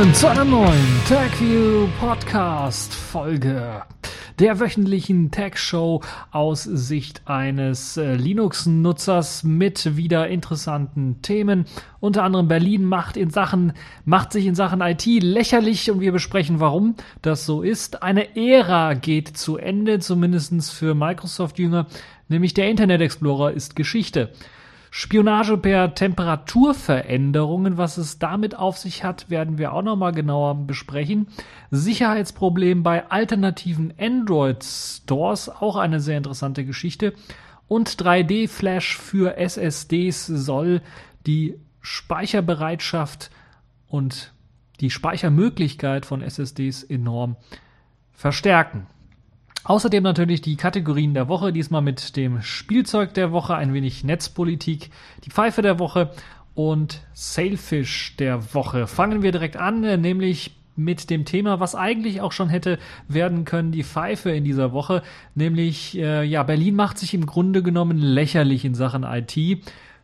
[0.00, 3.82] Willkommen zu einer neuen TechView Podcast Folge
[4.38, 6.00] der wöchentlichen Tech Show
[6.30, 11.66] aus Sicht eines äh, Linux-Nutzers mit wieder interessanten Themen.
[12.00, 13.74] Unter anderem Berlin macht in Sachen,
[14.06, 18.02] macht sich in Sachen IT lächerlich und wir besprechen, warum das so ist.
[18.02, 21.88] Eine Ära geht zu Ende, zumindestens für Microsoft-Jünger,
[22.28, 24.32] nämlich der Internet Explorer ist Geschichte.
[24.90, 31.28] Spionage per Temperaturveränderungen, was es damit auf sich hat, werden wir auch nochmal genauer besprechen.
[31.70, 37.14] Sicherheitsproblem bei alternativen Android Stores, auch eine sehr interessante Geschichte.
[37.68, 40.82] Und 3D-Flash für SSDs soll
[41.24, 43.30] die Speicherbereitschaft
[43.86, 44.32] und
[44.80, 47.36] die Speichermöglichkeit von SSDs enorm
[48.12, 48.86] verstärken.
[49.64, 54.90] Außerdem natürlich die Kategorien der Woche, diesmal mit dem Spielzeug der Woche, ein wenig Netzpolitik,
[55.24, 56.10] die Pfeife der Woche
[56.54, 58.86] und Sailfish der Woche.
[58.86, 63.70] Fangen wir direkt an, nämlich mit dem Thema, was eigentlich auch schon hätte werden können,
[63.70, 65.02] die Pfeife in dieser Woche,
[65.34, 69.36] nämlich äh, ja, Berlin macht sich im Grunde genommen lächerlich in Sachen IT.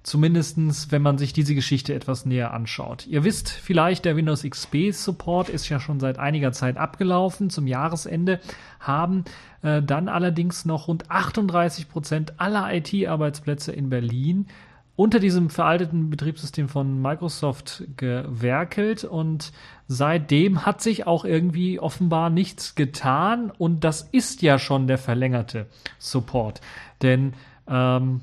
[0.07, 3.09] Zumindestens, wenn man sich diese Geschichte etwas näher anschaut.
[3.09, 7.51] Ihr wisst vielleicht, der Windows XP Support ist ja schon seit einiger Zeit abgelaufen.
[7.51, 8.39] Zum Jahresende
[8.79, 9.25] haben
[9.63, 14.47] äh, dann allerdings noch rund 38 Prozent aller IT-Arbeitsplätze in Berlin
[14.95, 19.51] unter diesem veralteten Betriebssystem von Microsoft gewerkelt und
[19.89, 25.67] seitdem hat sich auch irgendwie offenbar nichts getan und das ist ja schon der verlängerte
[25.99, 26.61] Support.
[27.03, 27.33] Denn
[27.67, 28.21] ähm,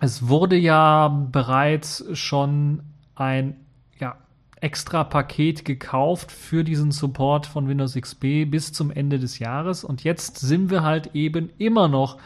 [0.00, 2.82] es wurde ja bereits schon
[3.16, 3.56] ein
[3.98, 4.16] ja,
[4.60, 9.82] extra Paket gekauft für diesen Support von Windows XP bis zum Ende des Jahres.
[9.82, 12.18] Und jetzt sind wir halt eben immer noch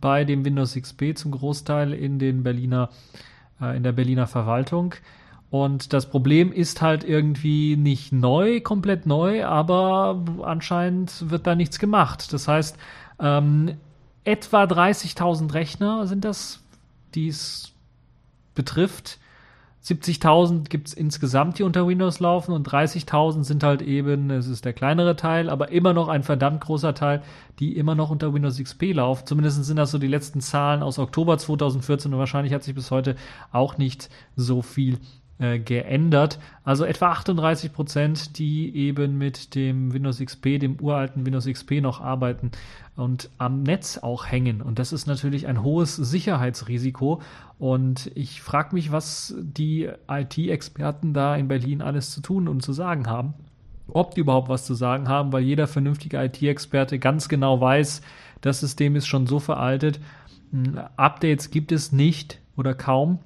[0.00, 2.90] bei dem Windows XP zum Großteil in den Berliner,
[3.60, 4.94] äh, in der Berliner Verwaltung.
[5.50, 11.78] Und das Problem ist halt irgendwie nicht neu, komplett neu, aber anscheinend wird da nichts
[11.78, 12.32] gemacht.
[12.32, 12.76] Das heißt,
[13.20, 13.76] ähm,
[14.24, 16.60] etwa 30.000 Rechner sind das
[17.14, 17.72] die es
[18.54, 19.18] betrifft.
[19.82, 24.66] 70.000 gibt es insgesamt, die unter Windows laufen und 30.000 sind halt eben, es ist
[24.66, 27.22] der kleinere Teil, aber immer noch ein verdammt großer Teil,
[27.58, 29.26] die immer noch unter Windows XP laufen.
[29.26, 32.90] Zumindest sind das so die letzten Zahlen aus Oktober 2014 und wahrscheinlich hat sich bis
[32.90, 33.16] heute
[33.52, 34.98] auch nicht so viel
[35.38, 36.38] äh, geändert.
[36.62, 42.02] Also etwa 38 Prozent, die eben mit dem Windows XP, dem uralten Windows XP noch
[42.02, 42.50] arbeiten
[43.00, 44.60] und am Netz auch hängen.
[44.62, 47.20] Und das ist natürlich ein hohes Sicherheitsrisiko.
[47.58, 52.72] Und ich frage mich, was die IT-Experten da in Berlin alles zu tun und zu
[52.72, 53.34] sagen haben.
[53.88, 58.02] Ob die überhaupt was zu sagen haben, weil jeder vernünftige IT-Experte ganz genau weiß,
[58.40, 60.00] das System ist schon so veraltet.
[60.52, 63.18] Hm, Updates gibt es nicht oder kaum.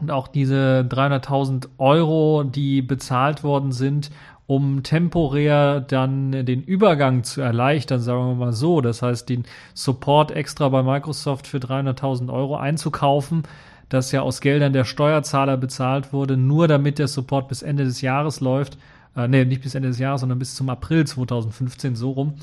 [0.00, 4.10] Und auch diese 300.000 Euro, die bezahlt worden sind,
[4.50, 8.80] um temporär dann den Übergang zu erleichtern, sagen wir mal so.
[8.80, 9.44] Das heißt, den
[9.74, 13.44] Support extra bei Microsoft für 300.000 Euro einzukaufen,
[13.90, 18.00] das ja aus Geldern der Steuerzahler bezahlt wurde, nur damit der Support bis Ende des
[18.00, 18.76] Jahres läuft.
[19.14, 22.34] Äh, nee, nicht bis Ende des Jahres, sondern bis zum April 2015 so rum,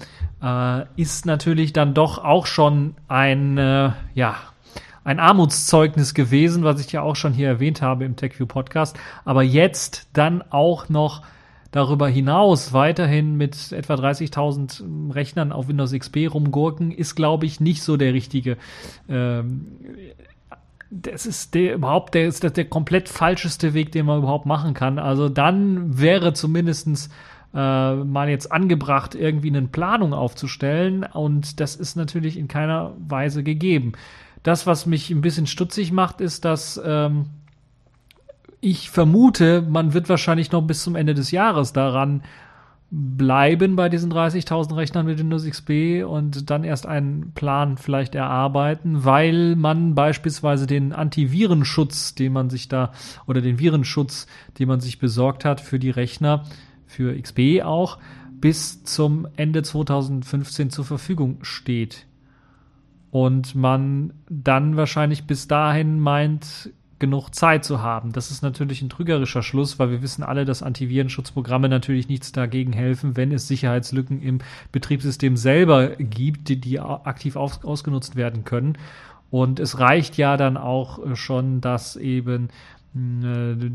[0.42, 4.38] äh, ist natürlich dann doch auch schon ein, äh, ja,
[5.04, 8.98] ein Armutszeugnis gewesen, was ich ja auch schon hier erwähnt habe im TechView Podcast.
[9.26, 11.22] Aber jetzt dann auch noch
[11.72, 17.84] darüber hinaus weiterhin mit etwa 30.000 Rechnern auf Windows XP rumgurken, ist, glaube ich, nicht
[17.84, 18.58] so der richtige.
[19.10, 19.68] Ähm,
[20.90, 24.74] das ist der überhaupt der ist das der komplett falscheste Weg, den man überhaupt machen
[24.74, 25.00] kann.
[25.00, 27.10] Also dann wäre zumindestens
[27.54, 33.44] äh, mal jetzt angebracht, irgendwie eine Planung aufzustellen und das ist natürlich in keiner Weise
[33.44, 33.94] gegeben.
[34.44, 37.26] Das, was mich ein bisschen stutzig macht, ist, dass ähm,
[38.62, 42.24] ich vermute, man wird wahrscheinlich noch bis zum Ende des Jahres daran
[42.90, 49.04] bleiben bei diesen 30.000 Rechnern mit Windows XP und dann erst einen Plan vielleicht erarbeiten,
[49.04, 52.94] weil man beispielsweise den Antivirenschutz, den man sich da
[53.26, 54.28] oder den Virenschutz,
[54.58, 56.46] den man sich besorgt hat für die Rechner,
[56.86, 57.98] für XP auch,
[58.40, 62.06] bis zum Ende 2015 zur Verfügung steht.
[63.12, 68.12] Und man dann wahrscheinlich bis dahin meint, genug Zeit zu haben.
[68.12, 72.74] Das ist natürlich ein trügerischer Schluss, weil wir wissen alle, dass Antivirenschutzprogramme natürlich nichts dagegen
[72.74, 74.40] helfen, wenn es Sicherheitslücken im
[74.72, 78.78] Betriebssystem selber gibt, die, die aktiv aus, ausgenutzt werden können.
[79.30, 82.50] Und es reicht ja dann auch schon, dass eben äh,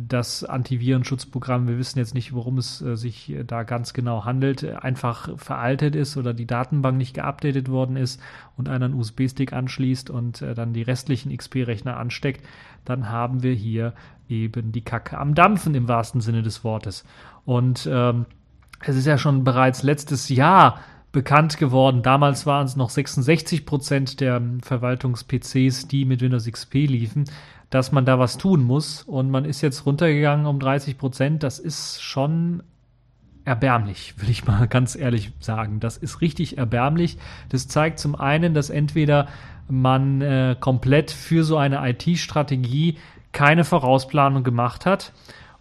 [0.09, 5.39] das Antivirenschutzprogramm, wir wissen jetzt nicht, worum es äh, sich da ganz genau handelt, einfach
[5.39, 8.21] veraltet ist oder die Datenbank nicht geupdatet worden ist
[8.57, 12.45] und einer einen USB-Stick anschließt und äh, dann die restlichen XP-Rechner ansteckt,
[12.85, 13.93] dann haben wir hier
[14.29, 17.05] eben die Kacke am Dampfen im wahrsten Sinne des Wortes.
[17.45, 18.27] Und ähm,
[18.81, 20.81] es ist ja schon bereits letztes Jahr
[21.13, 22.03] bekannt geworden.
[22.03, 27.27] Damals waren es noch 66 Prozent der Verwaltungs-PCs, die mit Windows XP liefen
[27.73, 29.03] dass man da was tun muss.
[29.03, 31.43] Und man ist jetzt runtergegangen um 30 Prozent.
[31.43, 32.63] Das ist schon
[33.47, 35.81] erbärmlich, will ich mal ganz ehrlich sagen.
[35.81, 37.17] Das ist richtig erbärmlich.
[37.49, 39.27] Das zeigt zum einen, dass entweder
[39.69, 42.99] man äh, komplett für so eine IT-Strategie
[43.33, 45.15] keine Vorausplanung gemacht hat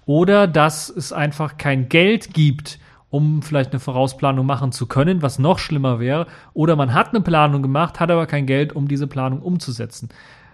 [0.05, 2.77] oder dass es einfach kein Geld gibt,
[3.09, 7.21] um vielleicht eine Vorausplanung machen zu können, was noch schlimmer wäre, oder man hat eine
[7.21, 10.09] Planung gemacht, hat aber kein Geld, um diese Planung umzusetzen.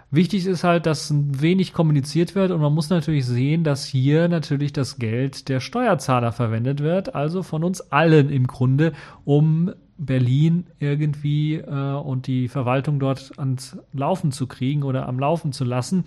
[0.09, 4.71] Wichtig ist halt, dass wenig kommuniziert wird und man muss natürlich sehen, dass hier natürlich
[4.71, 8.93] das Geld der Steuerzahler verwendet wird, also von uns allen im Grunde,
[9.25, 15.51] um Berlin irgendwie äh, und die Verwaltung dort ans Laufen zu kriegen oder am Laufen
[15.51, 16.05] zu lassen.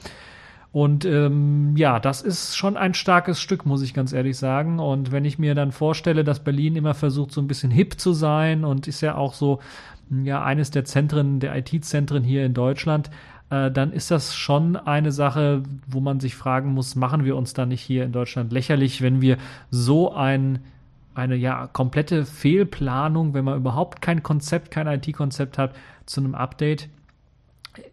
[0.73, 4.79] Und ähm, ja, das ist schon ein starkes Stück, muss ich ganz ehrlich sagen.
[4.79, 8.13] Und wenn ich mir dann vorstelle, dass Berlin immer versucht, so ein bisschen hip zu
[8.13, 9.59] sein und ist ja auch so
[10.25, 13.11] ja eines der Zentren, der IT-Zentren hier in Deutschland,
[13.51, 17.53] äh, dann ist das schon eine Sache, wo man sich fragen muss, machen wir uns
[17.53, 19.37] da nicht hier in Deutschland lächerlich, wenn wir
[19.71, 20.61] so ein
[21.13, 25.75] eine ja komplette Fehlplanung, wenn man überhaupt kein Konzept, kein IT-Konzept hat
[26.07, 26.89] zu einem Update,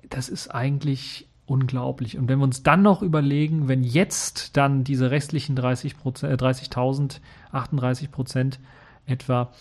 [0.09, 2.17] das ist eigentlich unglaublich.
[2.17, 6.35] Und wenn wir uns dann noch überlegen, wenn jetzt dann diese restlichen 30 Prozent, äh,
[6.35, 7.19] 30.000,
[7.51, 8.59] 38 Prozent
[9.05, 9.51] etwa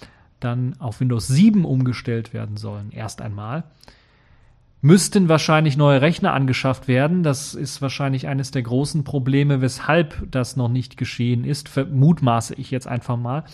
[0.41, 3.65] dann auf Windows 7 umgestellt werden sollen, erst einmal,
[4.87, 7.23] müssten wahrscheinlich neue Rechner angeschafft werden.
[7.23, 11.69] Das ist wahrscheinlich eines der großen Probleme, weshalb das noch nicht geschehen ist.
[11.69, 13.45] Vermutmaße ich jetzt einfach mal.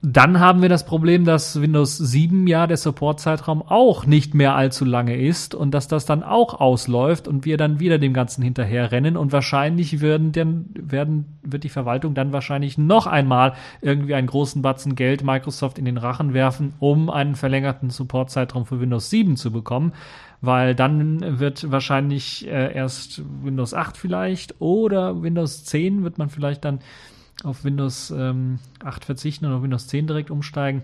[0.00, 4.84] Dann haben wir das Problem, dass Windows 7 ja der Support-Zeitraum auch nicht mehr allzu
[4.84, 9.16] lange ist und dass das dann auch ausläuft und wir dann wieder dem Ganzen hinterherrennen
[9.16, 14.62] und wahrscheinlich werden, dann, werden, wird die Verwaltung dann wahrscheinlich noch einmal irgendwie einen großen
[14.62, 19.50] Batzen Geld Microsoft in den Rachen werfen, um einen verlängerten Support-Zeitraum für Windows 7 zu
[19.50, 19.92] bekommen
[20.40, 26.64] weil dann wird wahrscheinlich äh, erst Windows 8 vielleicht oder Windows 10 wird man vielleicht
[26.64, 26.78] dann
[27.44, 30.82] auf Windows ähm, 8 verzichten und auf Windows 10 direkt umsteigen.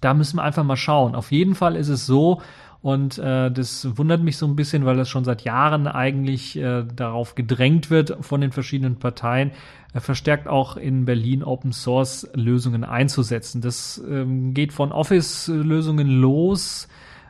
[0.00, 1.14] Da müssen wir einfach mal schauen.
[1.14, 2.42] Auf jeden Fall ist es so,
[2.82, 6.84] und äh, das wundert mich so ein bisschen, weil das schon seit Jahren eigentlich äh,
[6.84, 9.52] darauf gedrängt wird von den verschiedenen Parteien,
[9.94, 13.60] äh, verstärkt auch in Berlin Open Source Lösungen einzusetzen.
[13.60, 16.88] Das ähm, geht von Office-Lösungen los,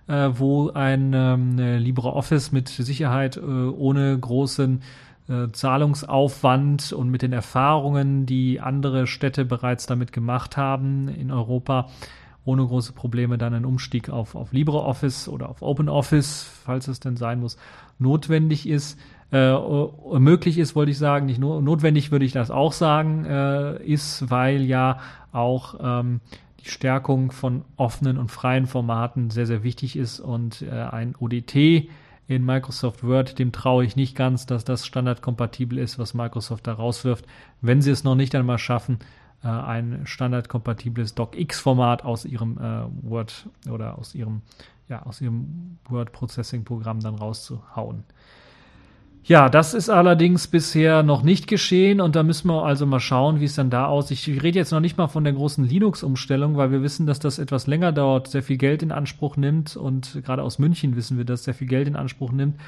[0.08, 4.81] äh, wo ein ähm, LibreOffice mit Sicherheit äh, ohne großen
[5.52, 11.88] Zahlungsaufwand und mit den Erfahrungen, die andere Städte bereits damit gemacht haben in Europa,
[12.44, 17.16] ohne große Probleme dann ein Umstieg auf, auf LibreOffice oder auf OpenOffice, falls es denn
[17.16, 17.56] sein muss,
[17.98, 18.98] notwendig ist.
[19.30, 19.56] Äh,
[20.19, 24.28] möglich ist, wollte ich sagen, nicht nur notwendig würde ich das auch sagen, äh, ist,
[24.30, 24.98] weil ja
[25.32, 26.20] auch ähm,
[26.60, 31.88] die Stärkung von offenen und freien Formaten sehr, sehr wichtig ist und äh, ein ODT
[32.34, 36.72] in Microsoft Word, dem traue ich nicht ganz, dass das standardkompatibel ist, was Microsoft da
[36.72, 37.27] rauswirft.
[37.60, 38.98] Wenn sie es noch nicht einmal schaffen,
[39.43, 44.43] äh, ein standardkompatibles DocX-Format aus ihrem äh, Word oder aus ihrem,
[44.89, 48.05] ja, aus ihrem Word-Processing-Programm dann rauszuhauen.
[49.24, 53.38] Ja, das ist allerdings bisher noch nicht geschehen und da müssen wir also mal schauen,
[53.38, 54.26] wie es dann da aussieht.
[54.26, 57.38] Ich rede jetzt noch nicht mal von der großen Linux-Umstellung, weil wir wissen, dass das
[57.38, 61.24] etwas länger dauert, sehr viel Geld in Anspruch nimmt und gerade aus München wissen wir,
[61.24, 62.58] dass sehr viel Geld in Anspruch nimmt.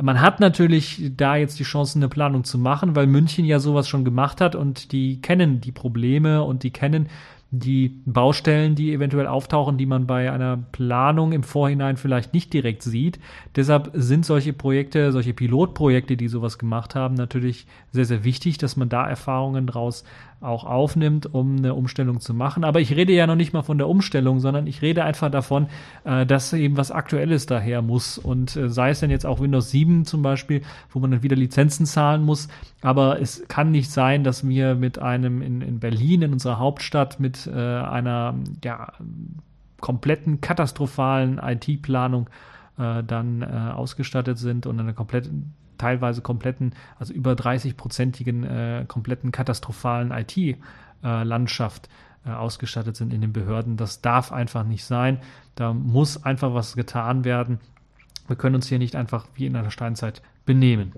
[0.00, 3.88] Man hat natürlich da jetzt die Chance, eine Planung zu machen, weil München ja sowas
[3.88, 7.08] schon gemacht hat und die kennen die Probleme und die kennen
[7.58, 12.82] die Baustellen, die eventuell auftauchen, die man bei einer Planung im Vorhinein vielleicht nicht direkt
[12.82, 13.18] sieht.
[13.56, 18.76] Deshalb sind solche Projekte, solche Pilotprojekte, die sowas gemacht haben, natürlich sehr, sehr wichtig, dass
[18.76, 20.04] man da Erfahrungen draus
[20.44, 22.64] auch aufnimmt, um eine Umstellung zu machen.
[22.64, 25.68] Aber ich rede ja noch nicht mal von der Umstellung, sondern ich rede einfach davon,
[26.04, 28.18] äh, dass eben was Aktuelles daher muss.
[28.18, 31.36] Und äh, sei es denn jetzt auch Windows 7 zum Beispiel, wo man dann wieder
[31.36, 32.48] Lizenzen zahlen muss.
[32.82, 37.20] Aber es kann nicht sein, dass wir mit einem in, in Berlin, in unserer Hauptstadt,
[37.20, 38.92] mit äh, einer ja,
[39.80, 42.28] kompletten katastrophalen IT-Planung
[42.78, 45.30] äh, dann äh, ausgestattet sind und eine komplett
[45.78, 51.88] teilweise kompletten, also über 30-prozentigen äh, kompletten katastrophalen IT-Landschaft
[52.26, 53.76] äh, ausgestattet sind in den Behörden.
[53.76, 55.20] Das darf einfach nicht sein.
[55.54, 57.60] Da muss einfach was getan werden.
[58.26, 60.92] Wir können uns hier nicht einfach wie in einer Steinzeit benehmen.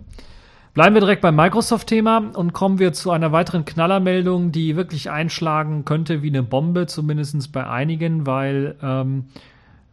[0.75, 5.87] Bleiben wir direkt beim Microsoft-Thema und kommen wir zu einer weiteren Knallermeldung, die wirklich einschlagen
[5.87, 9.25] könnte wie eine Bombe, zumindest bei einigen, weil ähm,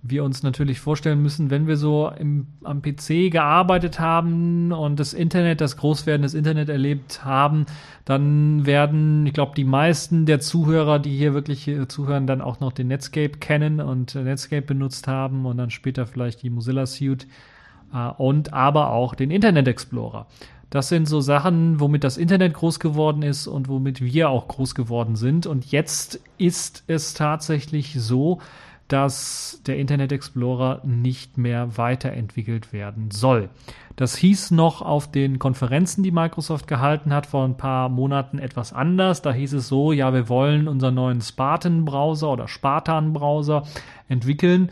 [0.06, 5.14] wir uns natürlich vorstellen müssen, wenn wir so im, am PC gearbeitet haben und das
[5.14, 7.66] Internet, das Großwerden des Internet erlebt haben,
[8.04, 12.60] dann werden, ich glaube, die meisten der Zuhörer, die hier wirklich hier zuhören, dann auch
[12.60, 17.26] noch den Netscape kennen und Netscape benutzt haben und dann später vielleicht die Mozilla Suite
[17.94, 20.28] äh, und aber auch den Internet Explorer.
[20.70, 24.76] Das sind so Sachen, womit das Internet groß geworden ist und womit wir auch groß
[24.76, 25.46] geworden sind.
[25.46, 28.42] Und jetzt ist es tatsächlich so,
[28.88, 33.50] dass der Internet Explorer nicht mehr weiterentwickelt werden soll.
[33.96, 38.74] Das hieß noch auf den Konferenzen, die Microsoft gehalten hat, vor ein paar Monaten etwas
[38.74, 39.22] anders.
[39.22, 43.64] Da hieß es so, ja, wir wollen unseren neuen Spartan-Browser oder Spartan-Browser
[44.10, 44.72] entwickeln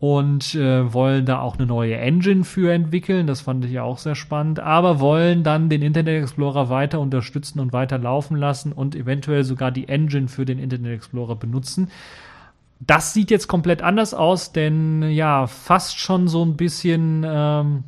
[0.00, 3.26] und äh, wollen da auch eine neue Engine für entwickeln.
[3.26, 4.58] Das fand ich ja auch sehr spannend.
[4.58, 9.70] Aber wollen dann den Internet Explorer weiter unterstützen und weiter laufen lassen und eventuell sogar
[9.70, 11.90] die Engine für den Internet Explorer benutzen.
[12.80, 17.84] Das sieht jetzt komplett anders aus, denn ja, fast schon so ein bisschen ähm,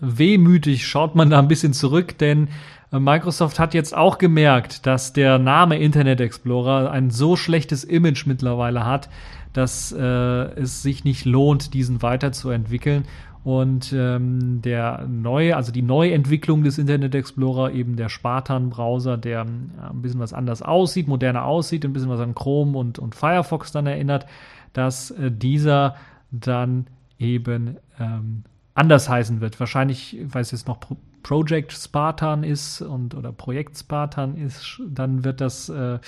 [0.00, 2.48] wehmütig schaut man da ein bisschen zurück, denn
[2.92, 8.26] äh, Microsoft hat jetzt auch gemerkt, dass der Name Internet Explorer ein so schlechtes Image
[8.26, 9.08] mittlerweile hat,
[9.52, 13.04] dass äh, es sich nicht lohnt, diesen weiterzuentwickeln.
[13.42, 19.42] Und ähm, der neue, also die Neuentwicklung des Internet Explorer, eben der Spartan-Browser, der ja,
[19.42, 23.14] äh, ein bisschen was anders aussieht, moderner aussieht, ein bisschen was an Chrome und, und
[23.14, 24.26] Firefox dann erinnert,
[24.74, 25.96] dass äh, dieser
[26.30, 26.86] dann
[27.18, 28.44] eben ähm,
[28.74, 29.58] anders heißen wird.
[29.58, 30.78] Wahrscheinlich, weil es jetzt noch
[31.22, 35.98] Project Spartan ist und oder Projekt Spartan ist, dann wird das äh,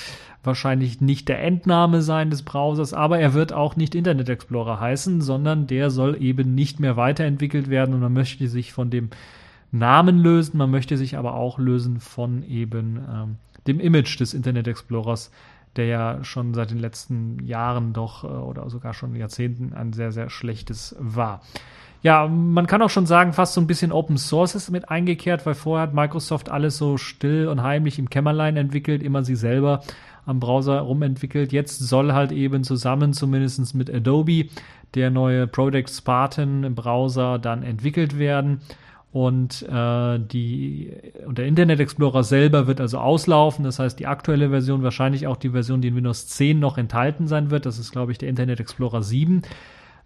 [0.42, 5.20] wahrscheinlich nicht der Endname sein des Browsers, aber er wird auch nicht Internet Explorer heißen,
[5.20, 9.10] sondern der soll eben nicht mehr weiterentwickelt werden und man möchte sich von dem
[9.70, 14.68] Namen lösen, man möchte sich aber auch lösen von eben ähm, dem Image des Internet
[14.68, 15.30] Explorers,
[15.76, 20.12] der ja schon seit den letzten Jahren doch äh, oder sogar schon Jahrzehnten ein sehr,
[20.12, 21.40] sehr schlechtes war
[22.02, 25.46] ja, man kann auch schon sagen, fast so ein bisschen Open Source ist mit eingekehrt,
[25.46, 29.82] weil vorher hat Microsoft alles so still und heimlich im Kämmerlein entwickelt, immer sie selber
[30.26, 31.52] am Browser rumentwickelt.
[31.52, 34.46] Jetzt soll halt eben zusammen, zumindest mit Adobe,
[34.94, 38.60] der neue Project Spartan Browser dann entwickelt werden.
[39.12, 40.90] Und, äh, die,
[41.26, 43.62] und der Internet Explorer selber wird also auslaufen.
[43.62, 47.28] Das heißt, die aktuelle Version, wahrscheinlich auch die Version, die in Windows 10 noch enthalten
[47.28, 49.42] sein wird, das ist, glaube ich, der Internet Explorer 7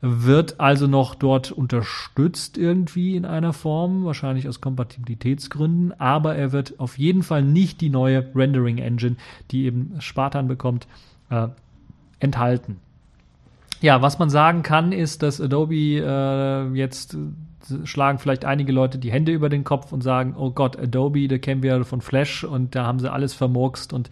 [0.01, 6.79] wird also noch dort unterstützt irgendwie in einer Form, wahrscheinlich aus Kompatibilitätsgründen, aber er wird
[6.79, 9.17] auf jeden Fall nicht die neue Rendering Engine,
[9.51, 10.87] die eben Spartan bekommt,
[11.31, 11.49] äh,
[12.21, 12.79] enthalten.
[13.81, 18.99] Ja, was man sagen kann, ist, dass Adobe äh, jetzt äh, schlagen vielleicht einige Leute
[18.99, 22.45] die Hände über den Kopf und sagen, oh Gott, Adobe, da kennen wir von Flash
[22.45, 24.11] und da haben sie alles vermurkst und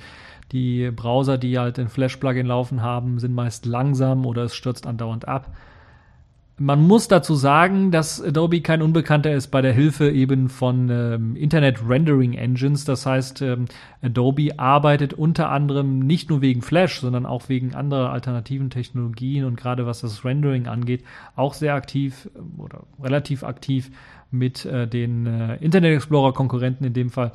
[0.52, 5.26] die Browser, die halt ein Flash-Plugin laufen haben, sind meist langsam oder es stürzt andauernd
[5.26, 5.50] ab.
[6.56, 11.34] Man muss dazu sagen, dass Adobe kein Unbekannter ist bei der Hilfe eben von ähm,
[11.34, 12.84] Internet Rendering Engines.
[12.84, 13.64] Das heißt, ähm,
[14.02, 19.56] Adobe arbeitet unter anderem nicht nur wegen Flash, sondern auch wegen anderer alternativen Technologien und
[19.56, 21.02] gerade was das Rendering angeht,
[21.34, 23.90] auch sehr aktiv äh, oder relativ aktiv
[24.30, 27.32] mit äh, den äh, Internet Explorer Konkurrenten in dem Fall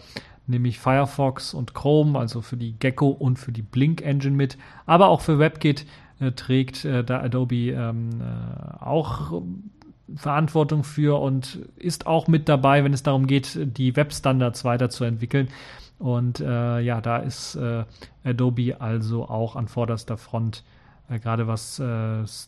[0.47, 5.09] nämlich Firefox und Chrome, also für die Gecko und für die Blink Engine mit, aber
[5.09, 5.85] auch für WebKit
[6.19, 9.41] äh, trägt äh, da Adobe ähm, äh, auch
[10.15, 15.49] Verantwortung für und ist auch mit dabei, wenn es darum geht, die Webstandards weiterzuentwickeln.
[15.99, 17.83] Und äh, ja, da ist äh,
[18.23, 20.63] Adobe also auch an vorderster Front,
[21.09, 21.81] gerade was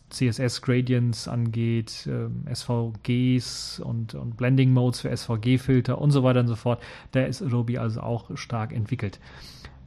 [0.10, 6.48] CSS Gradients angeht, ähm, SVGs und, und Blending Modes für SVG-Filter und so weiter und
[6.48, 6.82] so fort.
[7.12, 9.20] Da ist Adobe also auch stark entwickelt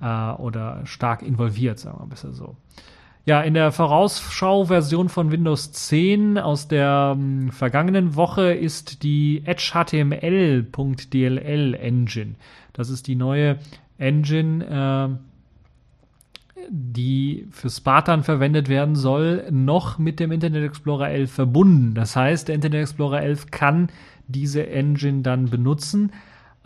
[0.01, 2.57] oder stark involviert, sagen wir besser so.
[3.27, 9.73] Ja, in der Vorausschau-Version von Windows 10 aus der ähm, vergangenen Woche ist die Edge
[9.73, 10.67] HTML.dll
[11.75, 12.35] Engine.
[12.75, 13.59] Das ist die neue
[13.97, 21.95] Engine, äh, die für Spartan verwendet werden soll, noch mit dem Internet Explorer 11 verbunden.
[21.95, 23.89] Das heißt, der Internet Explorer 11 kann
[24.29, 26.13] diese Engine dann benutzen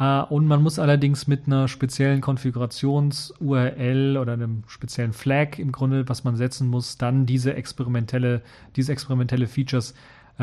[0.00, 6.08] Uh, und man muss allerdings mit einer speziellen Konfigurations-URL oder einem speziellen Flag im Grunde,
[6.08, 8.42] was man setzen muss, dann diese experimentelle,
[8.76, 9.94] diese experimentelle Features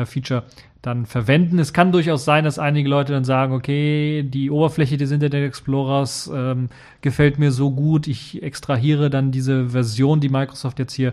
[0.04, 0.42] Feature
[0.82, 1.58] dann verwenden.
[1.58, 6.30] Es kann durchaus sein, dass einige Leute dann sagen, okay, die Oberfläche des Internet Explorers
[6.32, 6.68] ähm,
[7.00, 11.12] gefällt mir so gut, ich extrahiere dann diese Version, die Microsoft jetzt hier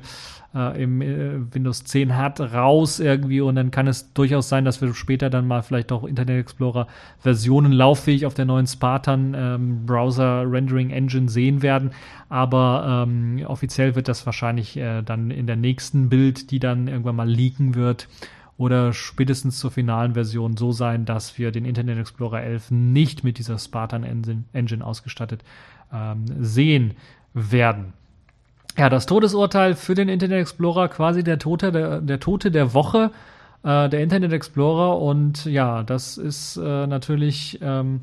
[0.53, 4.79] äh, im äh, Windows 10 hat, raus irgendwie und dann kann es durchaus sein, dass
[4.81, 6.87] wir später dann mal vielleicht auch Internet Explorer
[7.17, 11.91] Versionen lauffähig auf der neuen Spartan ähm, Browser Rendering Engine sehen werden,
[12.29, 17.15] aber ähm, offiziell wird das wahrscheinlich äh, dann in der nächsten Bild, die dann irgendwann
[17.15, 18.07] mal leaken wird,
[18.57, 23.37] oder spätestens zur finalen Version so sein, dass wir den Internet Explorer 11 nicht mit
[23.37, 24.03] dieser Spartan
[24.53, 25.43] Engine ausgestattet
[25.91, 26.93] ähm, sehen
[27.33, 27.93] werden.
[28.77, 33.11] Ja, das Todesurteil für den Internet Explorer, quasi der Tote der, der Tote der Woche,
[33.63, 34.99] äh, der Internet Explorer.
[34.99, 38.01] Und ja, das ist äh, natürlich ähm,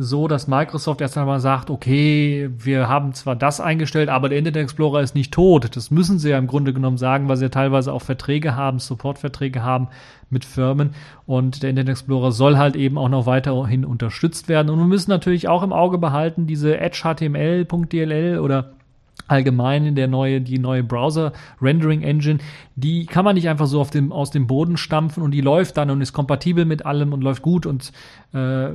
[0.00, 4.62] so, dass Microsoft erst einmal sagt, okay, wir haben zwar das eingestellt, aber der Internet
[4.62, 5.74] Explorer ist nicht tot.
[5.76, 8.78] Das müssen sie ja im Grunde genommen sagen, weil sie ja teilweise auch Verträge haben,
[8.78, 9.88] Supportverträge haben
[10.30, 10.90] mit Firmen.
[11.26, 14.70] Und der Internet Explorer soll halt eben auch noch weiterhin unterstützt werden.
[14.70, 18.77] Und wir müssen natürlich auch im Auge behalten, diese Edge HTML.dll oder
[19.26, 22.38] allgemein der neue, die neue Browser Rendering Engine,
[22.76, 25.76] die kann man nicht einfach so auf dem, aus dem Boden stampfen und die läuft
[25.76, 27.92] dann und ist kompatibel mit allem und läuft gut und
[28.32, 28.68] äh,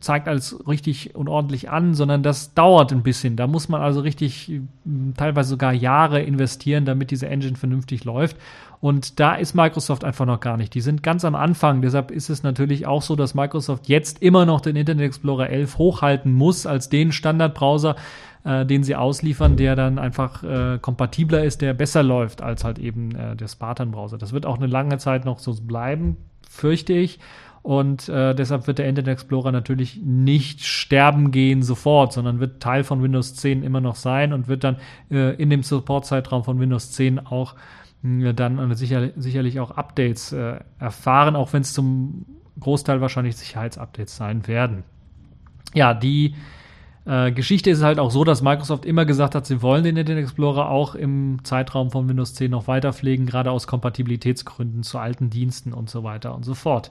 [0.00, 3.36] zeigt alles richtig und ordentlich an, sondern das dauert ein bisschen.
[3.36, 4.60] Da muss man also richtig
[5.16, 8.36] teilweise sogar Jahre investieren, damit diese Engine vernünftig läuft.
[8.80, 10.72] Und da ist Microsoft einfach noch gar nicht.
[10.74, 11.82] Die sind ganz am Anfang.
[11.82, 15.78] Deshalb ist es natürlich auch so, dass Microsoft jetzt immer noch den Internet Explorer 11
[15.78, 17.96] hochhalten muss als den Standardbrowser,
[18.44, 22.78] äh, den sie ausliefern, der dann einfach äh, kompatibler ist, der besser läuft als halt
[22.78, 24.16] eben äh, der Spartan-Browser.
[24.16, 26.16] Das wird auch eine lange Zeit noch so bleiben,
[26.48, 27.18] fürchte ich.
[27.62, 32.84] Und äh, deshalb wird der Internet Explorer natürlich nicht sterben gehen sofort, sondern wird Teil
[32.84, 34.76] von Windows 10 immer noch sein und wird dann
[35.10, 37.56] äh, in dem Support-Zeitraum von Windows 10 auch
[38.02, 42.26] dann sicher, sicherlich auch Updates äh, erfahren, auch wenn es zum
[42.60, 44.84] Großteil wahrscheinlich Sicherheitsupdates sein werden.
[45.74, 46.34] Ja, die
[47.08, 50.24] äh, Geschichte ist halt auch so, dass Microsoft immer gesagt hat, sie wollen den Internet
[50.24, 55.30] Explorer auch im Zeitraum von Windows 10 noch weiter pflegen, gerade aus Kompatibilitätsgründen zu alten
[55.30, 56.90] Diensten und so weiter und so fort.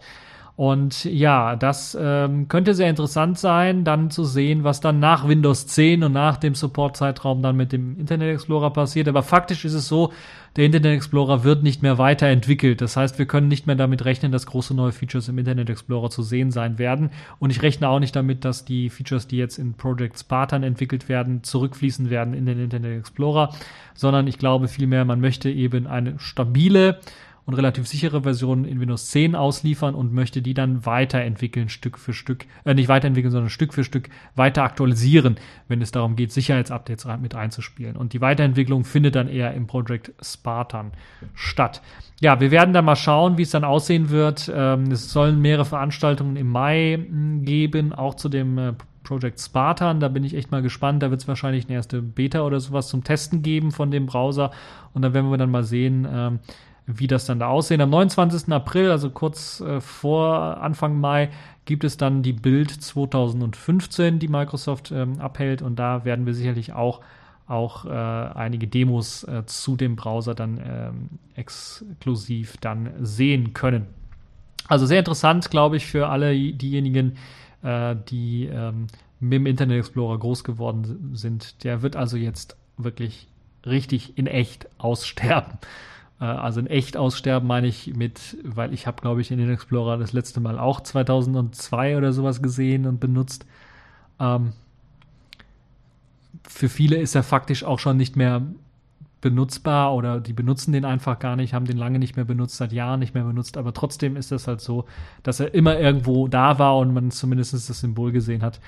[0.57, 5.67] Und ja, das ähm, könnte sehr interessant sein, dann zu sehen, was dann nach Windows
[5.67, 9.07] 10 und nach dem Support-Zeitraum dann mit dem Internet Explorer passiert.
[9.07, 10.11] Aber faktisch ist es so,
[10.55, 12.81] der Internet Explorer wird nicht mehr weiterentwickelt.
[12.81, 16.09] Das heißt, wir können nicht mehr damit rechnen, dass große neue Features im Internet Explorer
[16.09, 17.11] zu sehen sein werden.
[17.37, 21.07] Und ich rechne auch nicht damit, dass die Features, die jetzt in Project Spartan entwickelt
[21.07, 23.53] werden, zurückfließen werden in den Internet Explorer,
[23.93, 26.97] sondern ich glaube vielmehr, man möchte eben eine stabile,
[27.47, 32.13] und relativ sichere Versionen in Windows 10 ausliefern und möchte die dann weiterentwickeln, Stück für
[32.13, 35.37] Stück, äh, nicht weiterentwickeln, sondern Stück für Stück weiter aktualisieren,
[35.69, 37.95] wenn es darum geht, Sicherheitsupdates mit einzuspielen.
[37.95, 40.91] Und die Weiterentwicklung findet dann eher im Project Spartan
[41.33, 41.81] statt.
[42.19, 44.51] Ja, wir werden dann mal schauen, wie es dann aussehen wird.
[44.53, 50.01] Ähm, es sollen mehrere Veranstaltungen im Mai hm, geben, auch zu dem äh, Project Spartan.
[50.01, 51.01] Da bin ich echt mal gespannt.
[51.01, 54.51] Da wird es wahrscheinlich eine erste Beta oder sowas zum Testen geben von dem Browser.
[54.93, 56.39] Und dann werden wir dann mal sehen, ähm,
[56.87, 57.81] wie das dann da aussehen.
[57.81, 58.51] Am 29.
[58.51, 61.29] April, also kurz äh, vor Anfang Mai,
[61.65, 66.73] gibt es dann die Bild 2015, die Microsoft ähm, abhält und da werden wir sicherlich
[66.73, 67.01] auch
[67.47, 73.87] auch äh, einige Demos äh, zu dem Browser dann ähm, exklusiv dann sehen können.
[74.67, 77.15] Also sehr interessant, glaube ich, für alle diejenigen,
[77.63, 78.87] äh, die ähm,
[79.21, 81.63] mit dem Internet Explorer groß geworden sind.
[81.63, 83.27] Der wird also jetzt wirklich
[83.65, 85.57] richtig in echt aussterben.
[86.19, 89.49] Äh, also in echt aussterben meine ich mit, weil ich habe, glaube ich, in den
[89.49, 93.45] Explorer das letzte Mal auch 2002 oder sowas gesehen und benutzt.
[94.19, 94.53] Ähm,
[96.47, 98.41] für viele ist er faktisch auch schon nicht mehr
[99.19, 102.71] benutzbar oder die benutzen den einfach gar nicht, haben den lange nicht mehr benutzt, seit
[102.71, 104.85] Jahren nicht mehr benutzt, aber trotzdem ist es halt so,
[105.23, 108.59] dass er immer irgendwo da war und man zumindest das Symbol gesehen hat.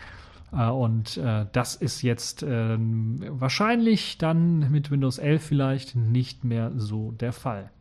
[0.52, 6.72] Äh, und äh, das ist jetzt äh, wahrscheinlich dann mit Windows 11 vielleicht nicht mehr
[6.76, 7.72] so der Fall.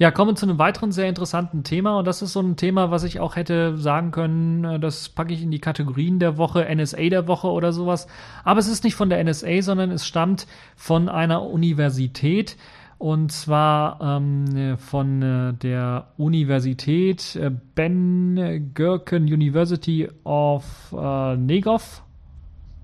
[0.00, 2.92] Ja, kommen wir zu einem weiteren sehr interessanten Thema und das ist so ein Thema,
[2.92, 6.68] was ich auch hätte sagen können, äh, das packe ich in die Kategorien der Woche,
[6.72, 8.06] NSA der Woche oder sowas.
[8.44, 12.56] Aber es ist nicht von der NSA, sondern es stammt von einer Universität,
[12.98, 22.02] und zwar ähm, von äh, der Universität äh, Ben Gurken University of äh, Negev,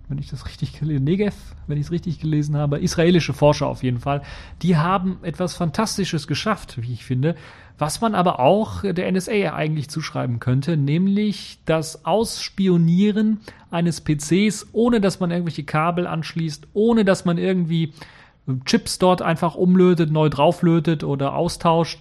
[0.09, 1.35] wenn ich das richtig gelesen Negev,
[1.67, 4.23] wenn ich es richtig gelesen habe, israelische Forscher auf jeden Fall,
[4.63, 7.35] die haben etwas Fantastisches geschafft, wie ich finde,
[7.77, 13.41] was man aber auch der NSA eigentlich zuschreiben könnte, nämlich das Ausspionieren
[13.73, 17.93] eines PCs, ohne dass man irgendwelche Kabel anschließt, ohne dass man irgendwie
[18.65, 22.01] Chips dort einfach umlötet, neu drauflötet oder austauscht,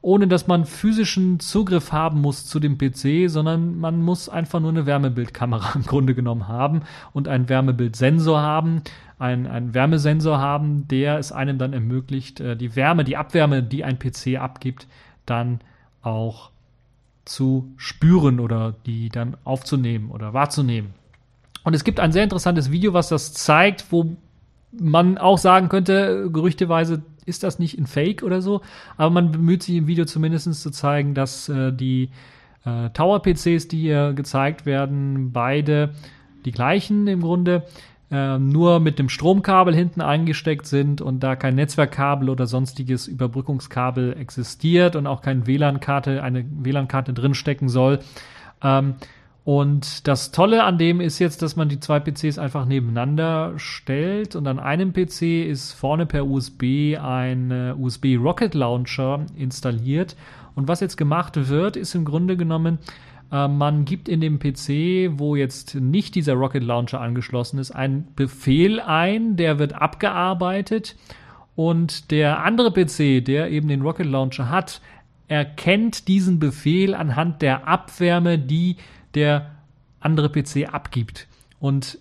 [0.00, 4.70] ohne dass man physischen Zugriff haben muss zu dem PC, sondern man muss einfach nur
[4.70, 8.82] eine Wärmebildkamera im Grunde genommen haben und einen Wärmebildsensor haben,
[9.18, 13.84] einen, einen Wärmesensor haben, der es einem dann ermöglicht, äh, die Wärme, die Abwärme, die
[13.84, 14.86] ein PC abgibt,
[15.24, 15.60] dann
[16.02, 16.50] auch
[17.24, 20.92] zu spüren oder die dann aufzunehmen oder wahrzunehmen.
[21.62, 24.16] Und es gibt ein sehr interessantes Video, was das zeigt, wo
[24.78, 28.60] man auch sagen könnte, gerüchteweise ist das nicht ein Fake oder so,
[28.96, 32.10] aber man bemüht sich im Video zumindest zu zeigen, dass äh, die
[32.64, 35.90] äh, Tower-PCs, die hier gezeigt werden, beide
[36.44, 37.64] die gleichen im Grunde,
[38.10, 44.16] äh, nur mit dem Stromkabel hinten eingesteckt sind und da kein Netzwerkkabel oder sonstiges Überbrückungskabel
[44.18, 48.00] existiert und auch keine WLAN-Karte, eine WLAN-Karte drinstecken soll.
[48.62, 48.94] Ähm,
[49.44, 54.36] und das Tolle an dem ist jetzt, dass man die zwei PCs einfach nebeneinander stellt
[54.36, 60.16] und an einem PC ist vorne per USB ein äh, USB Rocket Launcher installiert.
[60.54, 62.78] Und was jetzt gemacht wird, ist im Grunde genommen,
[63.30, 68.08] äh, man gibt in dem PC, wo jetzt nicht dieser Rocket Launcher angeschlossen ist, einen
[68.16, 70.96] Befehl ein, der wird abgearbeitet
[71.54, 74.80] und der andere PC, der eben den Rocket Launcher hat,
[75.28, 78.76] erkennt diesen Befehl anhand der Abwärme, die
[79.14, 79.52] der
[80.00, 81.26] andere PC abgibt
[81.58, 81.98] und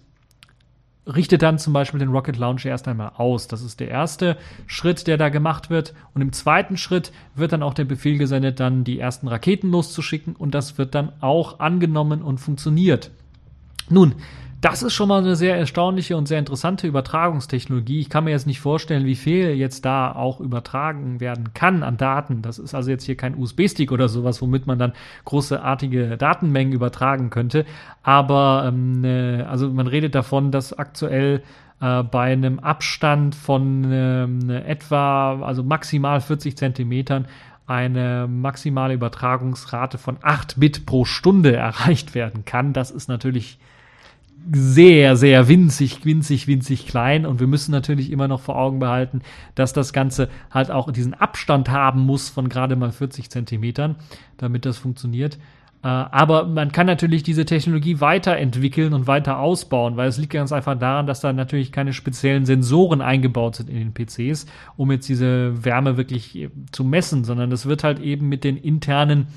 [1.06, 3.47] richtet dann zum Beispiel den Rocket Launcher erst einmal aus.
[3.47, 5.93] Das ist der erste Schritt, der da gemacht wird.
[6.13, 10.36] Und im zweiten Schritt wird dann auch der Befehl gesendet, dann die ersten Raketen loszuschicken
[10.36, 13.12] und das wird dann auch angenommen und funktioniert.
[13.89, 14.15] Nun,
[14.63, 17.99] das ist schon mal eine sehr erstaunliche und sehr interessante Übertragungstechnologie.
[17.99, 21.97] Ich kann mir jetzt nicht vorstellen, wie viel jetzt da auch übertragen werden kann an
[21.97, 22.41] Daten.
[22.41, 24.93] Das ist also jetzt hier kein USB-Stick oder sowas, womit man dann
[25.26, 27.65] großartige Datenmengen übertragen könnte.
[28.04, 31.43] Aber ähm, äh, also man redet davon, dass aktuell
[31.82, 37.28] äh, bei einem Abstand von ähm, etwa, also maximal 40 Zentimetern,
[37.67, 42.71] eine maximale Übertragungsrate von 8 Bit pro Stunde erreicht werden kann.
[42.71, 43.60] Das ist natürlich
[44.51, 47.25] sehr, sehr winzig, winzig, winzig klein.
[47.25, 49.21] Und wir müssen natürlich immer noch vor Augen behalten,
[49.56, 53.95] dass das Ganze halt auch diesen Abstand haben muss von gerade mal 40 Zentimetern,
[54.38, 55.38] damit das funktioniert.
[55.84, 60.51] Äh, aber man kann natürlich diese Technologie weiterentwickeln und weiter ausbauen, weil es liegt ganz
[60.51, 64.45] einfach daran, dass da natürlich keine speziellen Sensoren eingebaut sind in den PCs,
[64.77, 69.27] um jetzt diese Wärme wirklich zu messen, sondern das wird halt eben mit den internen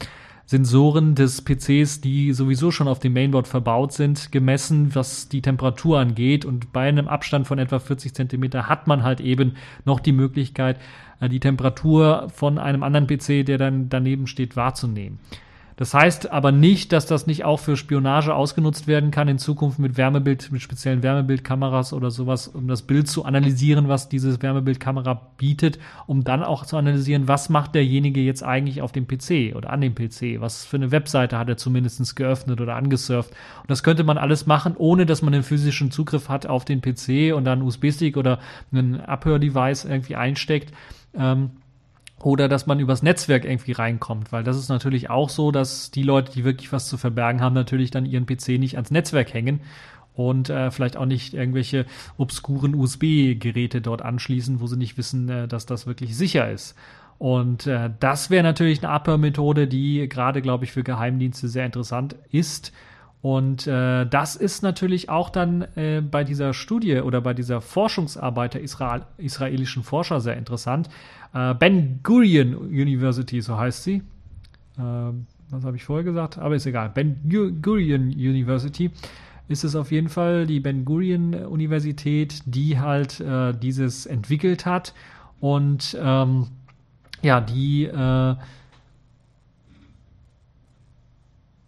[0.46, 5.98] Sensoren des PCs, die sowieso schon auf dem Mainboard verbaut sind, gemessen, was die Temperatur
[5.98, 6.44] angeht.
[6.44, 10.78] Und bei einem Abstand von etwa 40 Zentimeter hat man halt eben noch die Möglichkeit,
[11.18, 15.18] äh, die Temperatur von einem anderen PC, der dann daneben steht, wahrzunehmen.
[15.76, 19.78] Das heißt aber nicht, dass das nicht auch für Spionage ausgenutzt werden kann in Zukunft
[19.78, 25.20] mit Wärmebild, mit speziellen Wärmebildkameras oder sowas, um das Bild zu analysieren, was diese Wärmebildkamera
[25.36, 29.68] bietet, um dann auch zu analysieren, was macht derjenige jetzt eigentlich auf dem PC oder
[29.68, 33.30] an dem PC, was für eine Webseite hat er zumindest geöffnet oder angesurft.
[33.60, 36.80] Und das könnte man alles machen, ohne dass man den physischen Zugriff hat auf den
[36.80, 38.38] PC und dann USB-Stick oder
[38.72, 40.72] ein Abhördevice irgendwie einsteckt.
[41.14, 41.50] Ähm,
[42.22, 46.02] oder dass man übers Netzwerk irgendwie reinkommt, weil das ist natürlich auch so, dass die
[46.02, 49.60] Leute, die wirklich was zu verbergen haben, natürlich dann ihren PC nicht ans Netzwerk hängen
[50.14, 51.84] und äh, vielleicht auch nicht irgendwelche
[52.16, 56.74] obskuren USB-Geräte dort anschließen, wo sie nicht wissen, äh, dass das wirklich sicher ist.
[57.18, 62.16] Und äh, das wäre natürlich eine Abhörmethode, die gerade, glaube ich, für Geheimdienste sehr interessant
[62.30, 62.72] ist.
[63.26, 68.54] Und äh, das ist natürlich auch dann äh, bei dieser Studie oder bei dieser Forschungsarbeit
[68.54, 70.88] der Israel israelischen Forscher sehr interessant,
[71.34, 73.96] äh, Ben Gurion University, so heißt sie.
[74.78, 74.82] Äh,
[75.50, 76.38] was habe ich vorher gesagt?
[76.38, 76.88] Aber ist egal.
[76.90, 77.16] Ben
[77.60, 78.92] Gurion University
[79.48, 84.94] ist es auf jeden Fall die Ben Gurion Universität, die halt äh, dieses entwickelt hat
[85.40, 86.46] und ähm,
[87.22, 88.36] ja, die äh,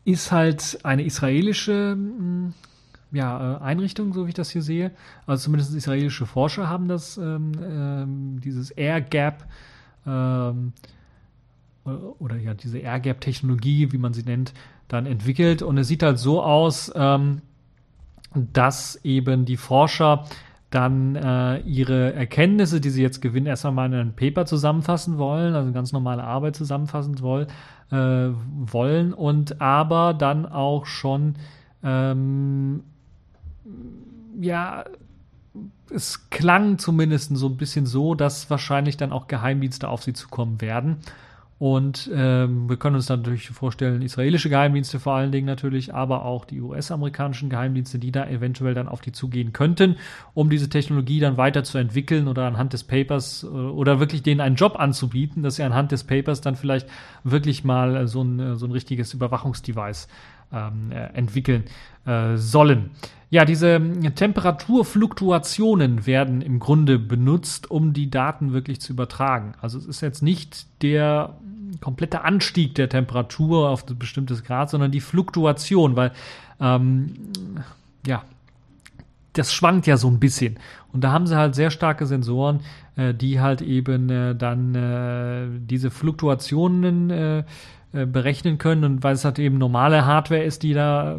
[0.09, 2.55] ist halt eine israelische hm,
[3.13, 4.91] ja, äh, Einrichtung, so wie ich das hier sehe.
[5.27, 9.47] Also zumindest israelische Forscher haben das, ähm, ähm, dieses Air Gap
[10.07, 10.73] ähm,
[12.19, 14.55] oder ja, diese Air Gap Technologie, wie man sie nennt,
[14.89, 15.61] dann entwickelt.
[15.61, 17.43] Und es sieht halt so aus, ähm,
[18.35, 20.25] dass eben die Forscher
[20.71, 25.55] dann äh, ihre Erkenntnisse, die sie jetzt gewinnen, erst einmal in einem Paper zusammenfassen wollen,
[25.55, 27.47] also eine ganz normale Arbeit zusammenfassen wollen,
[27.91, 28.29] äh,
[28.73, 31.37] wollen und aber dann auch schon
[31.83, 32.83] ähm,
[34.41, 34.85] ja,
[35.91, 40.61] es klang zumindest so ein bisschen so, dass wahrscheinlich dann auch Geheimdienste auf sie zukommen
[40.61, 40.99] werden.
[41.59, 46.45] Und ähm, wir können uns natürlich vorstellen, israelische Geheimdienste vor allen Dingen natürlich, aber auch
[46.45, 49.97] die US-amerikanischen Geheimdienste, die da eventuell dann auf die zugehen könnten,
[50.35, 54.79] um diese Technologie dann weiterzuentwickeln oder anhand des Papers äh, oder wirklich denen einen Job
[54.79, 56.89] anzubieten, dass sie anhand des Papers dann vielleicht
[57.25, 60.07] wirklich mal so ein, so ein richtiges Überwachungsdevice
[60.53, 61.65] ähm, äh, entwickeln
[62.07, 62.91] äh, sollen.
[63.31, 63.79] Ja, diese
[64.15, 69.53] Temperaturfluktuationen werden im Grunde benutzt, um die Daten wirklich zu übertragen.
[69.61, 71.37] Also es ist jetzt nicht der
[71.81, 76.13] komplette Anstieg der Temperatur auf ein bestimmtes Grad, sondern die Fluktuation, weil
[76.59, 77.13] ähm,
[78.07, 78.23] ja,
[79.35, 80.59] das schwankt ja so ein bisschen.
[80.93, 82.61] Und da haben sie halt sehr starke Sensoren,
[82.97, 87.45] äh, die halt eben äh, dann äh, diese Fluktuationen
[87.93, 88.85] äh, berechnen können.
[88.85, 91.19] Und weil es halt eben normale Hardware ist, die da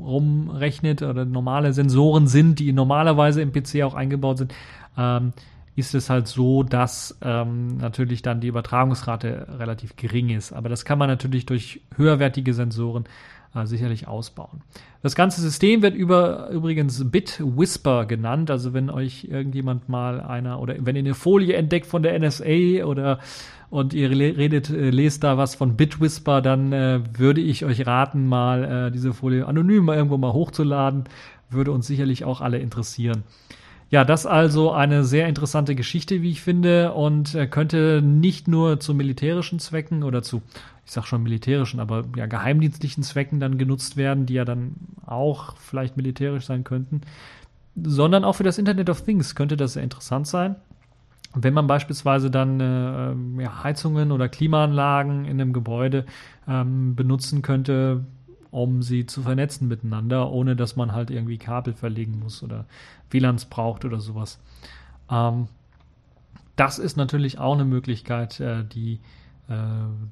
[0.00, 4.54] rumrechnet oder normale Sensoren sind, die normalerweise im PC auch eingebaut sind,
[4.96, 5.32] ähm,
[5.76, 10.52] ist es halt so, dass ähm, natürlich dann die Übertragungsrate relativ gering ist.
[10.52, 13.04] Aber das kann man natürlich durch höherwertige Sensoren
[13.54, 14.62] äh, sicherlich ausbauen.
[15.02, 18.50] Das ganze System wird über, übrigens BitWhisper genannt.
[18.50, 22.84] Also wenn euch irgendjemand mal einer oder wenn ihr eine Folie entdeckt von der NSA
[22.84, 23.20] oder
[23.70, 28.26] und ihr redet, äh, lest da was von BitWhisper, dann äh, würde ich euch raten,
[28.26, 31.04] mal äh, diese Folie anonym irgendwo mal hochzuladen.
[31.50, 33.24] Würde uns sicherlich auch alle interessieren.
[33.90, 38.80] Ja, das also eine sehr interessante Geschichte, wie ich finde, und äh, könnte nicht nur
[38.80, 40.42] zu militärischen Zwecken oder zu,
[40.84, 44.74] ich sag schon militärischen, aber ja, geheimdienstlichen Zwecken dann genutzt werden, die ja dann
[45.06, 47.00] auch vielleicht militärisch sein könnten,
[47.82, 50.56] sondern auch für das Internet of Things könnte das sehr interessant sein.
[51.34, 56.04] Wenn man beispielsweise dann äh, ähm, ja, Heizungen oder Klimaanlagen in einem Gebäude
[56.46, 58.04] ähm, benutzen könnte,
[58.50, 62.66] um sie zu vernetzen miteinander, ohne dass man halt irgendwie Kabel verlegen muss oder
[63.10, 64.40] WLANs braucht oder sowas.
[65.10, 65.48] Ähm,
[66.56, 69.00] das ist natürlich auch eine Möglichkeit, äh, die
[69.48, 69.54] äh,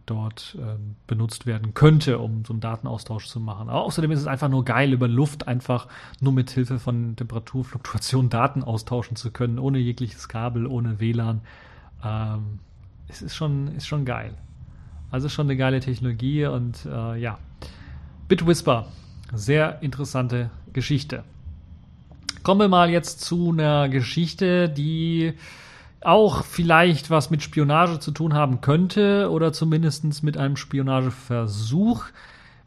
[0.06, 3.68] dort äh, benutzt werden könnte, um so einen Datenaustausch zu machen.
[3.68, 5.88] Aber außerdem ist es einfach nur geil, über Luft einfach
[6.20, 11.42] nur mit Hilfe von Temperaturfluktuationen Daten austauschen zu können, ohne jegliches Kabel, ohne WLAN.
[12.02, 12.60] Ähm,
[13.08, 14.34] es ist schon, ist schon geil.
[15.10, 17.38] Also schon eine geile Technologie und äh, ja.
[18.28, 18.86] BitWhisper,
[19.32, 21.22] sehr interessante Geschichte.
[22.42, 25.34] Kommen wir mal jetzt zu einer Geschichte, die
[26.00, 32.06] auch vielleicht was mit Spionage zu tun haben könnte oder zumindest mit einem Spionageversuch.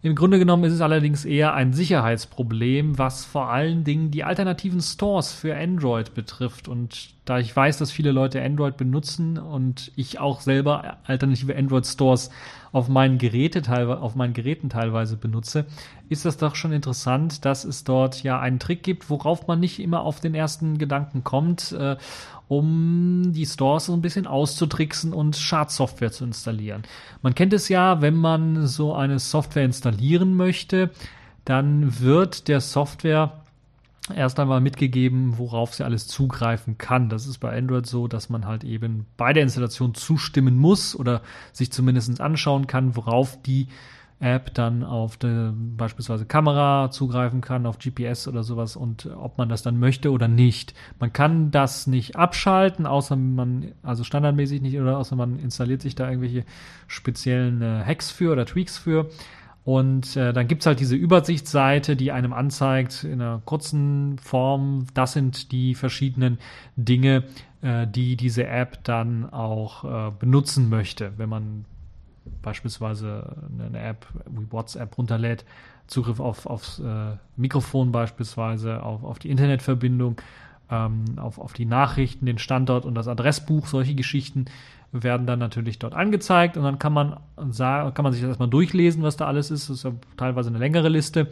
[0.02, 4.80] Im Grunde genommen ist es allerdings eher ein Sicherheitsproblem, was vor allen Dingen die alternativen
[4.80, 6.70] Stores für Android betrifft.
[6.70, 11.86] Und da ich weiß, dass viele Leute Android benutzen und ich auch selber alternative Android
[11.86, 12.30] Stores
[12.72, 15.66] auf meinen, Geräte teilweise, auf meinen Geräten teilweise benutze,
[16.08, 19.80] ist das doch schon interessant, dass es dort ja einen Trick gibt, worauf man nicht
[19.80, 21.74] immer auf den ersten Gedanken kommt.
[21.74, 21.98] Äh,
[22.50, 26.82] um die Stores so ein bisschen auszutricksen und Schadsoftware zu installieren.
[27.22, 30.90] Man kennt es ja, wenn man so eine Software installieren möchte,
[31.46, 33.44] dann wird der Software
[34.14, 37.10] erst einmal mitgegeben, worauf sie alles zugreifen kann.
[37.10, 41.22] Das ist bei Android so, dass man halt eben bei der Installation zustimmen muss oder
[41.54, 43.68] sich zumindest anschauen kann, worauf die
[44.20, 49.48] App dann auf de, beispielsweise Kamera zugreifen kann, auf GPS oder sowas und ob man
[49.48, 50.74] das dann möchte oder nicht.
[51.00, 55.96] Man kann das nicht abschalten, außer man, also standardmäßig nicht, oder außer man installiert sich
[55.96, 56.44] da irgendwelche
[56.88, 59.10] speziellen äh, Hacks für oder Tweaks für.
[59.64, 65.14] Und äh, dann gibt's halt diese Übersichtsseite, die einem anzeigt in einer kurzen Form, das
[65.14, 66.40] sind die verschiedenen
[66.76, 67.24] Dinge,
[67.62, 71.14] äh, die diese App dann auch äh, benutzen möchte.
[71.18, 71.66] Wenn man
[72.42, 75.46] beispielsweise eine App wie WhatsApp runterlädt,
[75.88, 80.22] Zugriff auf, aufs äh, Mikrofon beispielsweise, auf, auf die Internetverbindung,
[80.70, 84.46] ähm, auf, auf die Nachrichten, den Standort und das Adressbuch, solche Geschichten
[84.92, 89.04] werden dann natürlich dort angezeigt und dann kann man kann man sich das erstmal durchlesen,
[89.04, 89.70] was da alles ist.
[89.70, 91.28] Das ist ja teilweise eine längere Liste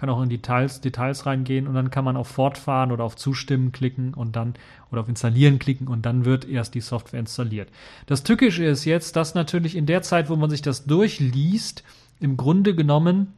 [0.00, 3.70] kann auch in Details, Details reingehen und dann kann man auf Fortfahren oder auf Zustimmen
[3.70, 4.54] klicken und dann
[4.90, 7.68] oder auf Installieren klicken und dann wird erst die Software installiert.
[8.06, 11.84] Das Tückische ist jetzt, dass natürlich in der Zeit, wo man sich das durchliest,
[12.18, 13.34] im Grunde genommen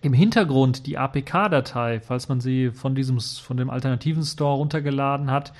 [0.00, 5.52] im Hintergrund die APK-Datei, falls man sie von diesem, von dem alternativen Store runtergeladen hat,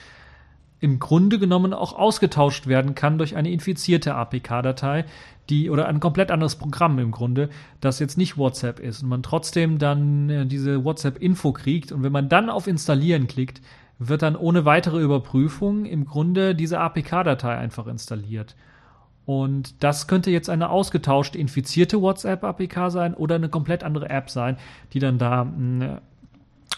[0.80, 5.04] im Grunde genommen auch ausgetauscht werden kann durch eine infizierte APK-Datei,
[5.50, 9.22] die oder ein komplett anderes Programm im Grunde, das jetzt nicht WhatsApp ist und man
[9.22, 13.60] trotzdem dann äh, diese WhatsApp-Info kriegt und wenn man dann auf Installieren klickt,
[13.98, 18.56] wird dann ohne weitere Überprüfung im Grunde diese APK-Datei einfach installiert.
[19.26, 24.56] Und das könnte jetzt eine ausgetauschte, infizierte WhatsApp-APK sein oder eine komplett andere App sein,
[24.94, 26.00] die dann da mh,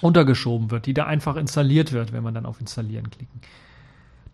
[0.01, 3.41] untergeschoben wird, die da einfach installiert wird, wenn man dann auf Installieren klicken.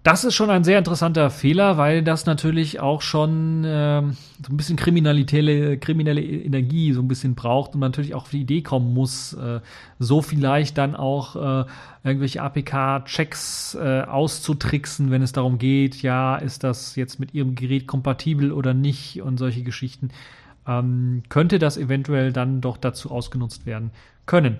[0.05, 4.03] Das ist schon ein sehr interessanter Fehler, weil das natürlich auch schon äh,
[4.47, 8.41] so ein bisschen kriminelle, kriminelle Energie so ein bisschen braucht und natürlich auch auf die
[8.41, 9.61] Idee kommen muss, äh,
[9.99, 11.65] so vielleicht dann auch äh,
[12.05, 17.89] irgendwelche APK-Checks äh, auszutricksen, wenn es darum geht, ja, ist das jetzt mit Ihrem Gerät
[17.89, 20.11] kompatibel oder nicht und solche Geschichten.
[20.67, 23.91] Ähm, könnte das eventuell dann doch dazu ausgenutzt werden
[24.27, 24.59] können.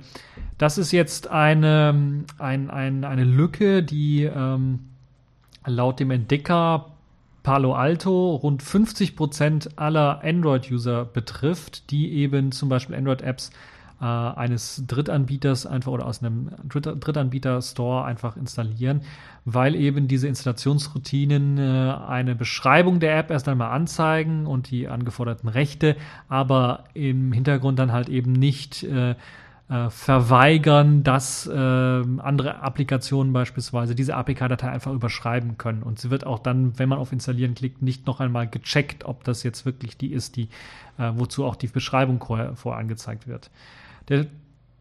[0.59, 4.81] Das ist jetzt eine, ein, ein, eine Lücke, die ähm,
[5.68, 6.87] laut dem Entdecker
[7.42, 13.50] Palo Alto rund 50 Prozent aller Android-User betrifft, die eben zum Beispiel Android-Apps
[14.00, 19.02] äh, eines Drittanbieters einfach oder aus einem Drittanbieter-Store einfach installieren,
[19.44, 25.48] weil eben diese Installationsroutinen äh, eine Beschreibung der App erst einmal anzeigen und die angeforderten
[25.48, 25.96] Rechte,
[26.28, 29.14] aber im Hintergrund dann halt eben nicht äh,
[29.68, 35.83] äh, verweigern, dass äh, andere Applikationen beispielsweise diese APK-Datei einfach überschreiben können.
[35.83, 39.24] Und sie wird auch dann, wenn man auf Installieren klickt, nicht noch einmal gecheckt, ob
[39.24, 40.48] das jetzt wirklich die ist, die,
[40.98, 43.50] äh, wozu auch die Beschreibung vorher, vorher angezeigt wird.
[44.09, 44.26] Der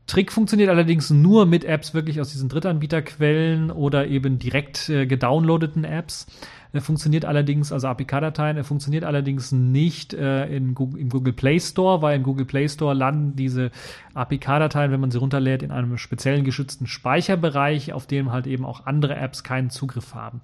[0.08, 5.84] Trick funktioniert allerdings nur mit Apps wirklich aus diesen Drittanbieterquellen oder eben direkt äh, gedownloadeten
[5.84, 6.28] Apps.
[6.74, 11.60] Er funktioniert allerdings, also APK-Dateien, er funktioniert allerdings nicht äh, in Google, im Google Play
[11.60, 13.72] Store, weil im Google Play Store landen diese
[14.13, 18.86] APK-Dateien, wenn man sie runterlädt, in einem speziellen geschützten Speicherbereich, auf dem halt eben auch
[18.86, 20.41] andere Apps keinen Zugriff haben.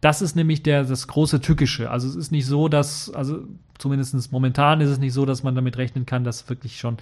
[0.00, 1.90] Das ist nämlich der, das große Tückische.
[1.90, 3.42] Also es ist nicht so, dass, also
[3.78, 6.98] zumindest momentan ist es nicht so, dass man damit rechnen kann, dass wirklich schon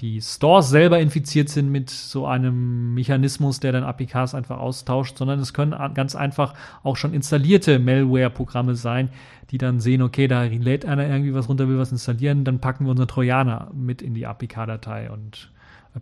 [0.00, 5.40] die Stores selber infiziert sind mit so einem Mechanismus, der dann APKs einfach austauscht, sondern
[5.40, 9.08] es können ganz einfach auch schon installierte Malware-Programme sein,
[9.50, 12.84] die dann sehen, okay, da lädt einer irgendwie was runter, will was installieren, dann packen
[12.84, 15.50] wir unsere Trojaner mit in die APK-Datei und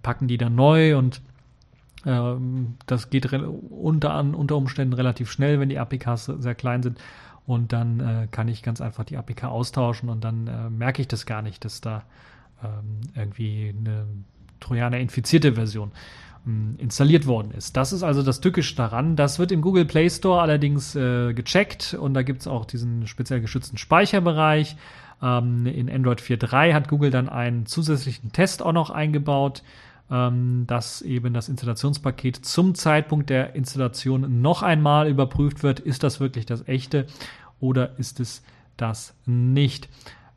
[0.03, 1.23] packen die dann neu und
[2.07, 7.01] ähm, das geht unter, unter Umständen relativ schnell, wenn die APKs sehr klein sind.
[7.47, 11.09] Und dann äh, kann ich ganz einfach die APK austauschen und dann äh, merke ich
[11.09, 12.05] das gar nicht, dass da
[12.63, 14.07] ähm, irgendwie eine
[14.61, 15.93] Trojaner-infizierte Version
[16.47, 17.77] ähm, installiert worden ist.
[17.77, 19.17] Das ist also das Tückische daran.
[19.17, 23.07] Das wird im Google Play Store allerdings äh, gecheckt und da gibt es auch diesen
[23.07, 24.77] speziell geschützten Speicherbereich.
[25.23, 29.63] Ähm, in Android 4.3 hat Google dann einen zusätzlichen Test auch noch eingebaut,
[30.11, 36.21] ähm, dass eben das Installationspaket zum Zeitpunkt der Installation noch einmal überprüft wird, ist das
[36.21, 37.07] wirklich das echte
[37.61, 38.43] oder ist es
[38.77, 39.89] das nicht.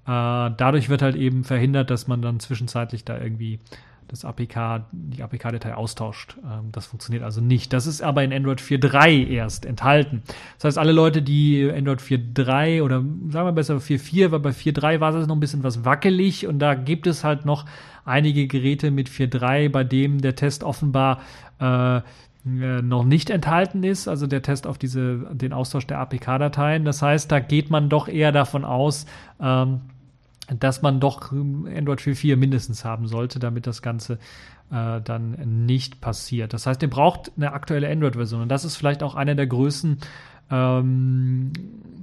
[0.06, 3.60] Äh, dadurch wird halt eben verhindert, dass man dann zwischenzeitlich da irgendwie
[4.08, 6.38] das APK, die APK-Datei austauscht.
[6.44, 7.74] Ähm, das funktioniert also nicht.
[7.74, 10.22] Das ist aber in Android 4.3 erst enthalten.
[10.58, 12.98] Das heißt, alle Leute, die Android 4.3 oder
[13.30, 16.60] sagen wir besser 4.4, weil bei 4.3 war es noch ein bisschen was wackelig und
[16.60, 17.66] da gibt es halt noch
[18.06, 21.22] einige Geräte mit 4.3, bei dem der Test offenbar
[21.60, 22.02] äh,
[22.46, 26.84] äh, noch nicht enthalten ist, also der Test auf diese, den Austausch der APK-Dateien.
[26.84, 29.06] Das heißt, da geht man doch eher davon aus,
[29.42, 29.82] ähm,
[30.60, 34.20] dass man doch Android 4.4 mindestens haben sollte, damit das Ganze
[34.72, 36.54] äh, dann nicht passiert.
[36.54, 40.00] Das heißt, ihr braucht eine aktuelle Android-Version und das ist vielleicht auch einer der größten
[40.52, 41.52] ähm,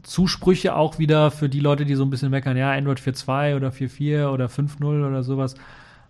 [0.03, 3.69] Zusprüche auch wieder für die Leute, die so ein bisschen meckern, ja, Android 4.2 oder
[3.69, 5.55] 4.4 oder 5.0 oder sowas.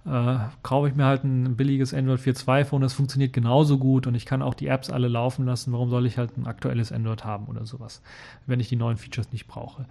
[0.07, 4.15] Äh, kaufe ich mir halt ein billiges Android 4.2 Phone, das funktioniert genauso gut und
[4.15, 5.73] ich kann auch die Apps alle laufen lassen.
[5.73, 8.01] Warum soll ich halt ein aktuelles Android haben oder sowas,
[8.47, 9.85] wenn ich die neuen Features nicht brauche?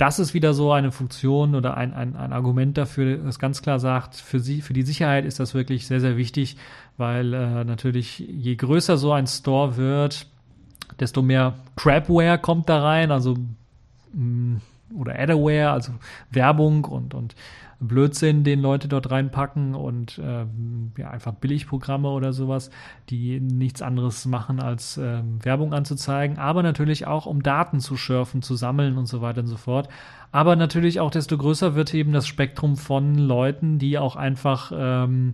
[0.00, 3.78] Das ist wieder so eine Funktion oder ein, ein, ein Argument dafür, das ganz klar
[3.78, 6.56] sagt, für, sie, für die Sicherheit ist das wirklich sehr, sehr wichtig,
[6.96, 10.26] weil äh, natürlich je größer so ein Store wird,
[10.98, 13.34] desto mehr Crapware kommt da rein, also
[14.14, 14.60] mh, mm,
[14.98, 15.92] oder Adaware, also
[16.30, 17.34] Werbung und, und
[17.80, 22.70] Blödsinn, den Leute dort reinpacken und ähm, ja, einfach Billigprogramme oder sowas,
[23.08, 28.42] die nichts anderes machen, als ähm, Werbung anzuzeigen, aber natürlich auch, um Daten zu schürfen,
[28.42, 29.88] zu sammeln und so weiter und so fort.
[30.30, 35.32] Aber natürlich auch, desto größer wird eben das Spektrum von Leuten, die auch einfach ähm,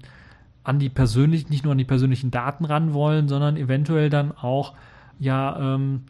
[0.63, 4.75] an die persönlichen, nicht nur an die persönlichen Daten ran wollen, sondern eventuell dann auch
[5.19, 6.03] ja ähm,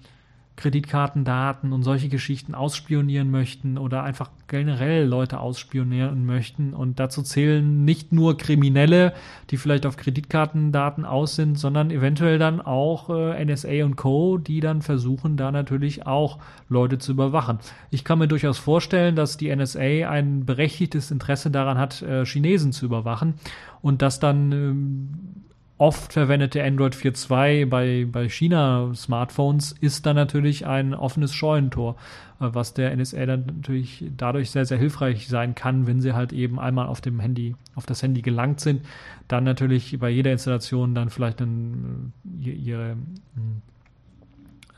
[0.57, 6.73] Kreditkartendaten und solche Geschichten ausspionieren möchten oder einfach generell Leute ausspionieren möchten.
[6.73, 9.13] Und dazu zählen nicht nur Kriminelle,
[9.51, 14.61] die vielleicht auf Kreditkartendaten aus sind, sondern eventuell dann auch äh, NSA und Co., die
[14.61, 16.39] dann versuchen, da natürlich auch
[16.71, 17.59] Leute zu überwachen.
[17.91, 22.73] Ich kann mir durchaus vorstellen, dass die NSA ein berechtigtes Interesse daran hat, äh, Chinesen
[22.73, 23.35] zu überwachen
[23.83, 25.46] und dass dann ähm,
[25.79, 31.97] oft verwendete Android 4.2 bei, bei China-Smartphones ist dann natürlich ein offenes Scheunentor,
[32.41, 36.33] äh, was der NSA dann natürlich dadurch sehr, sehr hilfreich sein kann, wenn sie halt
[36.33, 38.85] eben einmal auf dem Handy, auf das Handy gelangt sind,
[39.29, 42.13] dann natürlich bei jeder Installation dann vielleicht dann
[42.43, 42.97] äh, ihre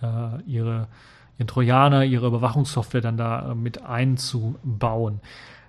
[0.03, 0.88] äh, ihre,
[1.38, 5.20] ihren Trojaner, ihre Überwachungssoftware dann da mit einzubauen.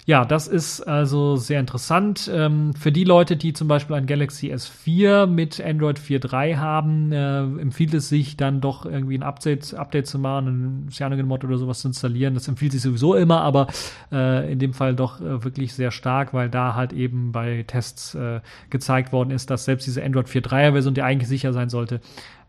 [0.10, 2.32] Ja, das ist also sehr interessant.
[2.34, 7.42] Ähm, für die Leute, die zum Beispiel ein Galaxy S4 mit Android 4.3 haben, äh,
[7.42, 11.82] empfiehlt es sich dann doch irgendwie ein Update, Update zu machen, ein CyanogenMod oder sowas
[11.82, 12.34] zu installieren.
[12.34, 13.68] Das empfiehlt sich sowieso immer, aber
[14.12, 18.16] äh, in dem Fall doch äh, wirklich sehr stark, weil da halt eben bei Tests
[18.16, 18.40] äh,
[18.72, 22.02] gezeigt worden ist, dass selbst diese Android 4.3er Version, die eigentlich sicher sein sollte,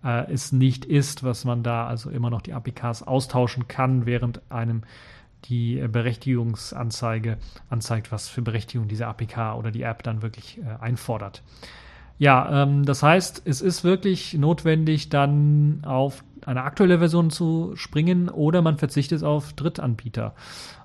[0.03, 4.41] äh, es nicht ist, was man da also immer noch die APKs austauschen kann, während
[4.51, 4.81] einem
[5.45, 7.39] die Berechtigungsanzeige
[7.69, 11.43] anzeigt, was für Berechtigung diese APK oder die App dann wirklich äh, einfordert.
[12.19, 18.29] Ja, ähm, das heißt, es ist wirklich notwendig, dann auf eine aktuelle Version zu springen
[18.29, 20.35] oder man verzichtet auf Drittanbieter.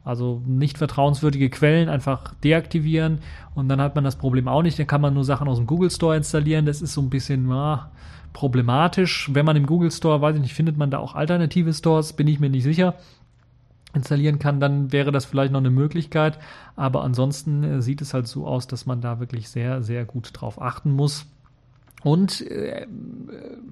[0.05, 3.19] Also nicht vertrauenswürdige Quellen einfach deaktivieren
[3.53, 4.79] und dann hat man das Problem auch nicht.
[4.79, 6.65] Dann kann man nur Sachen aus dem Google Store installieren.
[6.65, 7.91] Das ist so ein bisschen ah,
[8.31, 9.29] problematisch.
[9.33, 12.27] Wenn man im Google Store, weiß ich nicht, findet man da auch alternative Stores, bin
[12.27, 12.95] ich mir nicht sicher
[13.95, 16.39] installieren kann, dann wäre das vielleicht noch eine Möglichkeit.
[16.75, 20.29] Aber ansonsten äh, sieht es halt so aus, dass man da wirklich sehr, sehr gut
[20.33, 21.27] drauf achten muss.
[22.05, 22.85] Und äh,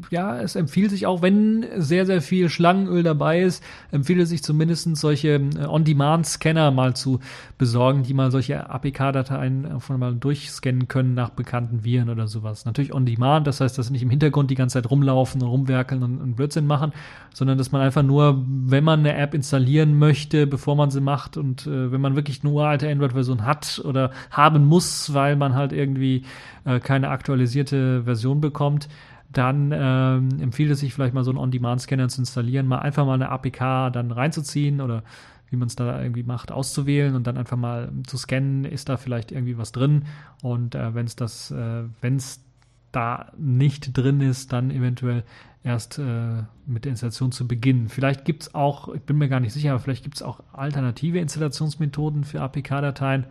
[0.09, 4.41] ja, es empfiehlt sich auch, wenn sehr, sehr viel Schlangenöl dabei ist, empfiehlt es sich
[4.41, 7.19] zumindest solche äh, On-Demand-Scanner mal zu
[7.59, 12.65] besorgen, die mal solche APK-Dateien von mal durchscannen können nach bekannten Viren oder sowas.
[12.65, 16.19] Natürlich On-Demand, das heißt, dass nicht im Hintergrund die ganze Zeit rumlaufen und rumwerkeln und,
[16.19, 16.91] und Blödsinn machen,
[17.35, 21.37] sondern dass man einfach nur, wenn man eine App installieren möchte, bevor man sie macht
[21.37, 25.71] und äh, wenn man wirklich nur alte Android-Version hat oder haben muss, weil man halt
[25.71, 26.23] irgendwie
[26.65, 28.89] äh, keine aktualisierte Version bekommt,
[29.31, 33.15] dann ähm, empfiehlt es sich vielleicht mal so einen On-Demand-Scanner zu installieren, mal einfach mal
[33.15, 35.03] eine APK dann reinzuziehen oder
[35.49, 38.97] wie man es da irgendwie macht, auszuwählen und dann einfach mal zu scannen, ist da
[38.97, 40.05] vielleicht irgendwie was drin
[40.41, 42.43] und äh, wenn es das, äh, wenn es
[42.91, 45.23] da nicht drin ist, dann eventuell
[45.63, 47.89] erst äh, mit der Installation zu beginnen.
[47.89, 50.41] Vielleicht gibt es auch, ich bin mir gar nicht sicher, aber vielleicht gibt es auch
[50.51, 53.25] alternative Installationsmethoden für APK-Dateien.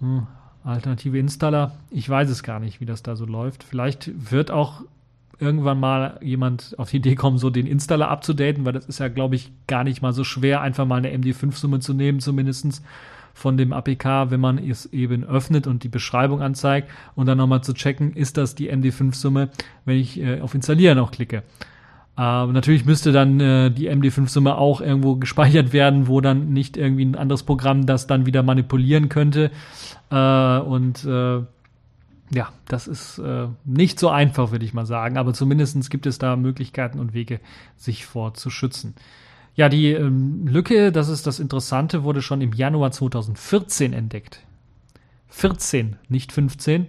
[0.00, 0.26] Hm,
[0.66, 1.76] alternative Installer.
[1.90, 3.62] Ich weiß es gar nicht, wie das da so läuft.
[3.62, 4.82] Vielleicht wird auch
[5.38, 9.08] irgendwann mal jemand auf die Idee kommen, so den Installer abzudaten, weil das ist ja,
[9.08, 12.82] glaube ich, gar nicht mal so schwer, einfach mal eine MD5-Summe zu nehmen, zumindestens
[13.34, 17.62] von dem APK, wenn man es eben öffnet und die Beschreibung anzeigt und dann nochmal
[17.62, 19.50] zu checken, ist das die MD5-Summe,
[19.84, 21.42] wenn ich äh, auf Installieren auch klicke.
[22.16, 27.04] Äh, natürlich müsste dann äh, die MD5-Summe auch irgendwo gespeichert werden, wo dann nicht irgendwie
[27.04, 29.50] ein anderes Programm das dann wieder manipulieren könnte.
[30.10, 31.42] Äh, und äh,
[32.30, 36.18] ja, das ist äh, nicht so einfach, würde ich mal sagen, aber zumindest gibt es
[36.18, 37.40] da Möglichkeiten und Wege,
[37.76, 38.94] sich vorzuschützen.
[39.54, 44.40] Ja, die ähm, Lücke, das ist das Interessante, wurde schon im Januar 2014 entdeckt.
[45.28, 46.86] 14, nicht 15.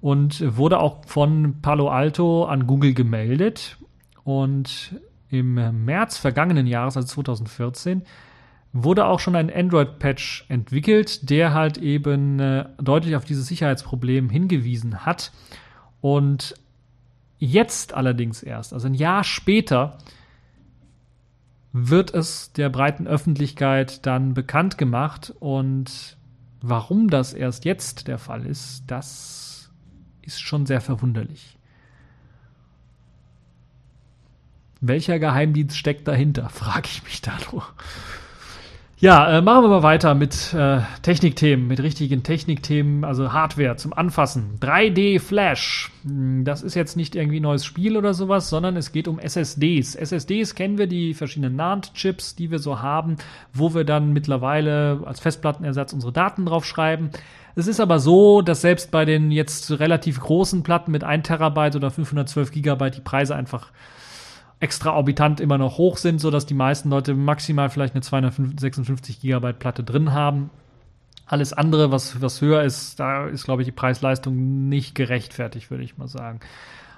[0.00, 3.76] Und wurde auch von Palo Alto an Google gemeldet.
[4.24, 8.02] Und im März vergangenen Jahres, also 2014,
[8.72, 15.04] wurde auch schon ein Android-Patch entwickelt, der halt eben äh, deutlich auf dieses Sicherheitsproblem hingewiesen
[15.04, 15.32] hat.
[16.00, 16.54] Und
[17.38, 19.98] jetzt allerdings erst, also ein Jahr später,
[21.72, 25.34] wird es der breiten Öffentlichkeit dann bekannt gemacht.
[25.40, 26.16] Und
[26.60, 29.70] warum das erst jetzt der Fall ist, das
[30.22, 31.58] ist schon sehr verwunderlich.
[34.84, 37.64] Welcher Geheimdienst steckt dahinter, frage ich mich da nur.
[38.98, 43.92] Ja, äh, machen wir mal weiter mit äh, Technikthemen, mit richtigen Technikthemen, also Hardware zum
[43.92, 44.58] Anfassen.
[44.60, 45.90] 3D Flash.
[46.04, 49.18] Hm, das ist jetzt nicht irgendwie ein neues Spiel oder sowas, sondern es geht um
[49.18, 49.96] SSDs.
[49.96, 53.16] SSDs kennen wir, die verschiedenen NAND-Chips, die wir so haben,
[53.52, 57.10] wo wir dann mittlerweile als Festplattenersatz unsere Daten draufschreiben.
[57.56, 61.74] Es ist aber so, dass selbst bei den jetzt relativ großen Platten mit 1 Terabyte
[61.74, 63.72] oder 512 Gigabyte die Preise einfach
[64.62, 69.82] extraorbitant immer noch hoch sind, sodass die meisten Leute maximal vielleicht eine 256 Gigabyte Platte
[69.82, 70.50] drin haben.
[71.26, 75.82] Alles andere, was, was höher ist, da ist, glaube ich, die Preisleistung nicht gerechtfertigt, würde
[75.82, 76.40] ich mal sagen.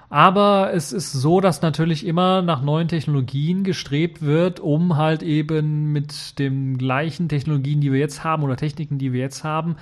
[0.09, 5.91] Aber es ist so, dass natürlich immer nach neuen Technologien gestrebt wird, um halt eben
[5.91, 9.75] mit den gleichen Technologien, die wir jetzt haben oder Techniken, die wir jetzt haben,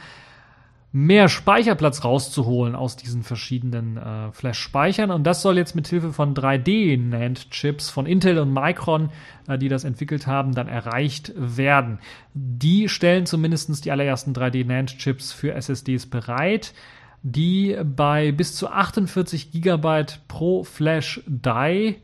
[0.96, 5.10] mehr Speicherplatz rauszuholen aus diesen verschiedenen äh, Flash-Speichern.
[5.10, 9.10] Und das soll jetzt mit Hilfe von 3D-NAND-Chips von Intel und Micron,
[9.48, 11.98] äh, die das entwickelt haben, dann erreicht werden.
[12.36, 16.76] Die stellen zumindest die allerersten 3D-NAND-Chips für SSDs bereit,
[17.24, 21.96] die bei bis zu 48 Gigabyte pro Flash-Die,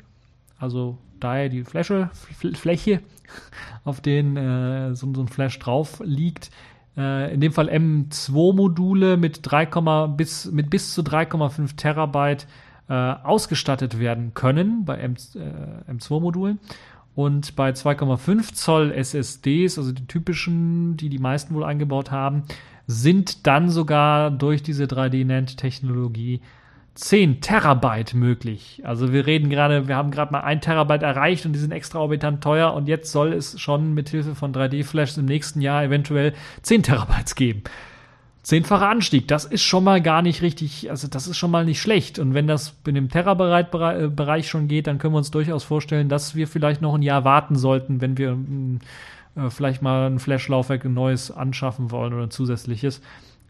[0.58, 2.10] also Die, die Fläche,
[2.56, 3.02] Fläche,
[3.84, 6.50] auf denen äh, so, so ein Flash drauf liegt,
[6.96, 12.48] in dem Fall M2-Module mit, 3, bis, mit bis zu 3,5 Terabyte
[12.90, 16.60] äh, ausgestattet werden können bei M, äh, M2-Modulen.
[17.16, 22.44] Und bei 2,5 Zoll SSDs, also die typischen, die die meisten wohl eingebaut haben,
[22.88, 26.42] sind dann sogar durch diese 3D-NAND-Technologie
[26.96, 28.82] 10 Terabyte möglich.
[28.84, 32.44] Also wir reden gerade, wir haben gerade mal 1 Terabyte erreicht und die sind extraorbitant
[32.44, 36.34] teuer und jetzt soll es schon mit Hilfe von 3D-Flash im nächsten Jahr eventuell
[36.64, 37.64] 10 Terabytes geben.
[38.50, 41.80] Zehnfacher Anstieg, das ist schon mal gar nicht richtig, also das ist schon mal nicht
[41.80, 42.18] schlecht.
[42.18, 46.34] Und wenn das in dem Terabyte-Bereich schon geht, dann können wir uns durchaus vorstellen, dass
[46.34, 48.38] wir vielleicht noch ein Jahr warten sollten, wenn wir
[49.36, 53.02] äh, vielleicht mal ein Flash-Laufwerk ein neues anschaffen wollen oder ein zusätzliches,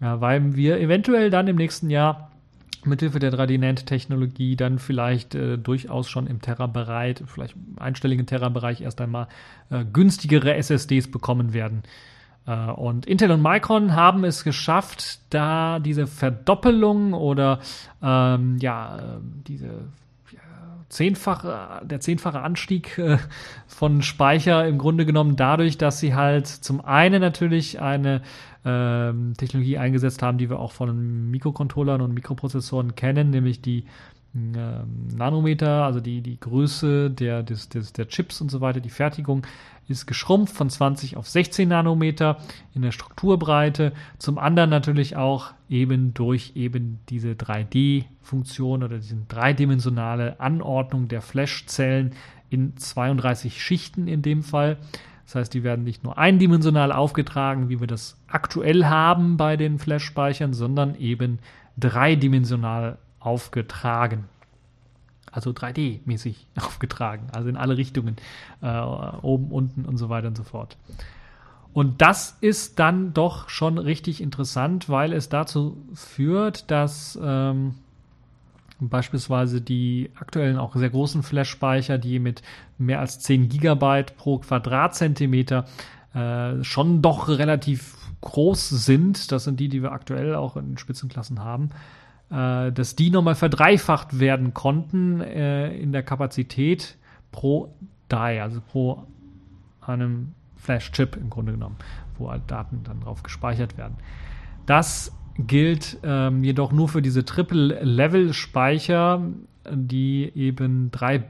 [0.02, 2.29] ja, weil wir eventuell dann im nächsten Jahr
[2.86, 9.28] mithilfe der 3D-NAND-Technologie dann vielleicht äh, durchaus schon im Terra-Bereich, vielleicht einstelligen Terra-Bereich erst einmal
[9.70, 11.84] äh, günstigere SSDs bekommen werden.
[12.46, 17.60] Äh, und Intel und Micron haben es geschafft, da diese Verdoppelung oder
[18.02, 19.02] ähm, ja, äh,
[19.48, 19.90] diese
[20.90, 23.18] zehnfache, der zehnfache Anstieg äh,
[23.68, 28.22] von Speicher im Grunde genommen dadurch, dass sie halt zum einen natürlich eine
[28.70, 33.86] ähm, Technologie eingesetzt haben, die wir auch von Mikrocontrollern und Mikroprozessoren kennen, nämlich die
[34.36, 38.90] ähm, Nanometer, also die, die Größe der, des, des, der Chips und so weiter, die
[38.90, 39.46] Fertigung
[39.88, 42.38] ist geschrumpft von 20 auf 16 Nanometer
[42.76, 43.92] in der Strukturbreite.
[44.20, 52.12] Zum anderen natürlich auch eben durch eben diese 3D-Funktion oder diese dreidimensionale Anordnung der Flashzellen
[52.52, 54.78] in 32 Schichten in dem Fall.
[55.30, 59.78] Das heißt, die werden nicht nur eindimensional aufgetragen, wie wir das aktuell haben bei den
[59.78, 61.38] Flash-Speichern, sondern eben
[61.78, 64.26] dreidimensional aufgetragen.
[65.32, 68.16] Also 3D-mäßig aufgetragen, also in alle Richtungen,
[68.64, 68.82] äh,
[69.22, 70.78] oben, unten und so weiter und so fort.
[71.74, 77.76] Und das ist dann doch schon richtig interessant, weil es dazu führt, dass ähm,
[78.80, 82.42] beispielsweise die aktuellen auch sehr großen Flash-Speicher, die mit
[82.78, 85.66] mehr als 10 Gigabyte pro Quadratzentimeter
[86.14, 91.44] äh, schon doch relativ groß sind, das sind die, die wir aktuell auch in Spitzenklassen
[91.44, 91.70] haben,
[92.30, 96.98] äh, dass die nochmal verdreifacht werden konnten äh, in der Kapazität
[97.32, 97.74] pro
[98.12, 99.06] Die, also pro
[99.82, 101.78] einem Flash-Chip im Grunde genommen,
[102.18, 103.96] wo halt Daten dann drauf gespeichert werden.
[104.66, 105.12] Das
[105.48, 109.22] gilt ähm, jedoch nur für diese Triple-Level-Speicher,
[109.72, 111.24] die eben 3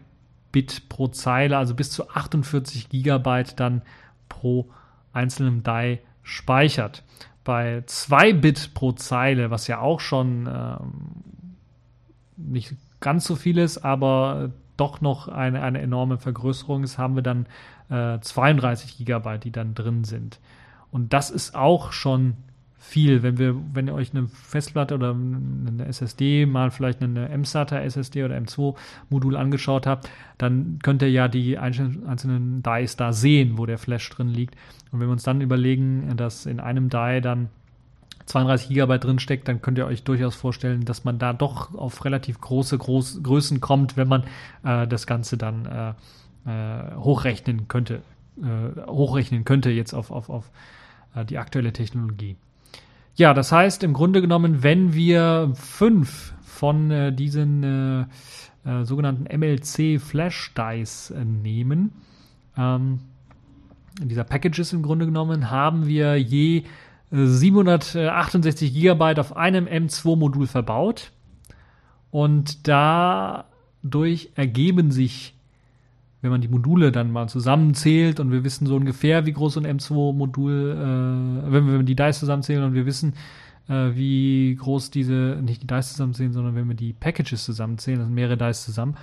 [0.52, 3.84] Bit pro Zeile, also bis zu 48 Gigabyte dann
[4.28, 4.68] pro
[5.14, 7.04] einzelnen Die speichert
[7.44, 11.56] bei 2 Bit pro Zeile, was ja auch schon ähm,
[12.38, 17.24] nicht ganz so viel ist, aber doch noch eine, eine enorme Vergrößerung ist, haben wir
[17.24, 17.48] dann
[17.90, 20.40] äh, 32 Gigabyte, die dann drin sind.
[20.92, 22.36] Und das ist auch schon
[22.80, 23.22] viel.
[23.22, 28.24] Wenn wir, wenn ihr euch eine Festplatte oder eine SSD, mal vielleicht eine M-SATA SSD
[28.24, 33.78] oder M2-Modul angeschaut habt, dann könnt ihr ja die einzelnen Dies da sehen, wo der
[33.78, 34.56] Flash drin liegt.
[34.92, 37.50] Und wenn wir uns dann überlegen, dass in einem Die dann
[38.26, 42.06] 32 Gigabyte drin steckt, dann könnt ihr euch durchaus vorstellen, dass man da doch auf
[42.06, 44.24] relativ große Groß Größen kommt, wenn man
[44.64, 45.94] äh, das Ganze dann äh,
[46.46, 48.02] äh, hochrechnen könnte,
[48.42, 50.52] äh, hochrechnen könnte jetzt auf, auf, auf
[51.16, 52.38] äh, die aktuelle Technologie.
[53.20, 58.06] Ja, das heißt im Grunde genommen, wenn wir fünf von äh, diesen äh,
[58.64, 61.92] äh, sogenannten MLC Flash Dice äh, nehmen,
[62.58, 63.02] ähm,
[64.02, 66.64] dieser Packages im Grunde genommen, haben wir je
[67.12, 71.12] 768 äh, Gigabyte auf einem M2-Modul verbaut.
[72.12, 75.36] Und dadurch ergeben sich
[76.22, 79.62] wenn man die Module dann mal zusammenzählt und wir wissen so ungefähr, wie groß so
[79.62, 83.14] ein M2-Modul, äh, wenn wir die Dice zusammenzählen und wir wissen,
[83.70, 88.08] äh, wie groß diese, nicht die Dice zusammenzählen, sondern wenn wir die Packages zusammenzählen, das
[88.08, 88.98] sind mehrere Dice zusammen,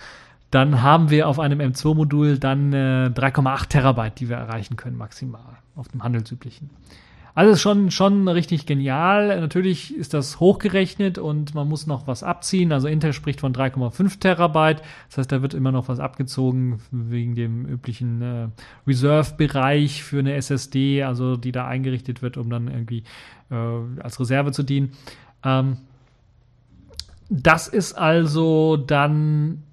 [0.50, 5.58] dann haben wir auf einem M2-Modul dann äh, 3,8 Terabyte, die wir erreichen können maximal
[5.74, 6.70] auf dem handelsüblichen.
[7.36, 9.40] Also schon, schon richtig genial.
[9.40, 12.72] Natürlich ist das hochgerechnet und man muss noch was abziehen.
[12.72, 14.82] Also Intel spricht von 3,5 Terabyte.
[15.08, 18.48] Das heißt, da wird immer noch was abgezogen wegen dem üblichen äh,
[18.86, 23.02] Reserve-Bereich für eine SSD, also die da eingerichtet wird, um dann irgendwie
[23.50, 24.92] äh, als Reserve zu dienen.
[25.42, 25.78] Ähm,
[27.28, 29.64] das ist also dann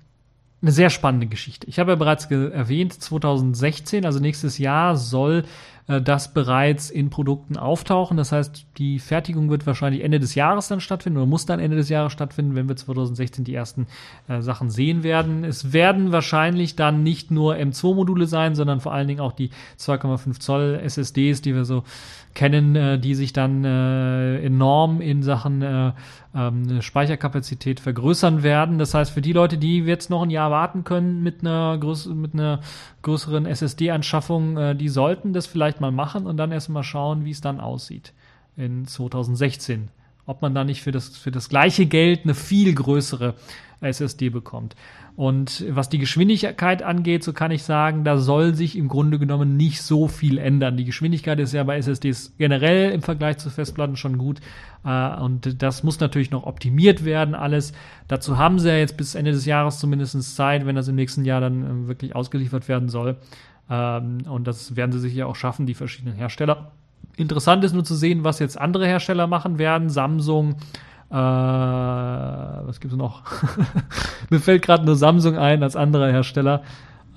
[0.61, 1.67] eine sehr spannende Geschichte.
[1.67, 5.43] Ich habe ja bereits erwähnt, 2016, also nächstes Jahr, soll
[5.91, 8.17] äh, das bereits in Produkten auftauchen.
[8.17, 11.77] Das heißt, die Fertigung wird wahrscheinlich Ende des Jahres dann stattfinden oder muss dann Ende
[11.77, 13.87] des Jahres stattfinden, wenn wir 2016 die ersten
[14.27, 15.43] äh, Sachen sehen werden.
[15.43, 20.39] Es werden wahrscheinlich dann nicht nur M2-Module sein, sondern vor allen Dingen auch die 2,5
[20.39, 21.83] Zoll SSDs, die wir so
[22.33, 25.91] kennen, äh, die sich dann äh, enorm in Sachen äh,
[26.33, 28.77] ähm, Speicherkapazität vergrößern werden.
[28.77, 32.07] Das heißt, für die Leute, die jetzt noch ein Jahr warten können mit einer, größ
[32.07, 32.61] mit einer
[33.01, 37.31] größeren SSD-Anschaffung, äh, die sollten das vielleicht mal machen und dann erst mal schauen, wie
[37.31, 38.13] es dann aussieht
[38.57, 39.89] in 2016.
[40.31, 43.35] Ob man da nicht für das, für das gleiche Geld eine viel größere
[43.81, 44.77] SSD bekommt.
[45.17, 49.57] Und was die Geschwindigkeit angeht, so kann ich sagen, da soll sich im Grunde genommen
[49.57, 50.77] nicht so viel ändern.
[50.77, 54.39] Die Geschwindigkeit ist ja bei SSDs generell im Vergleich zu Festplatten schon gut.
[54.85, 57.73] Äh, und das muss natürlich noch optimiert werden, alles.
[58.07, 61.25] Dazu haben sie ja jetzt bis Ende des Jahres zumindest Zeit, wenn das im nächsten
[61.25, 63.17] Jahr dann äh, wirklich ausgeliefert werden soll.
[63.69, 66.71] Ähm, und das werden sie sich ja auch schaffen, die verschiedenen Hersteller.
[67.17, 69.89] Interessant ist nur zu sehen, was jetzt andere Hersteller machen werden.
[69.89, 70.55] Samsung,
[71.09, 73.23] äh, was gibt es noch?
[74.29, 76.63] Mir fällt gerade nur Samsung ein als anderer Hersteller.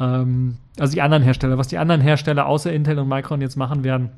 [0.00, 1.58] Ähm, also die anderen Hersteller.
[1.58, 4.10] Was die anderen Hersteller außer Intel und Micron jetzt machen werden,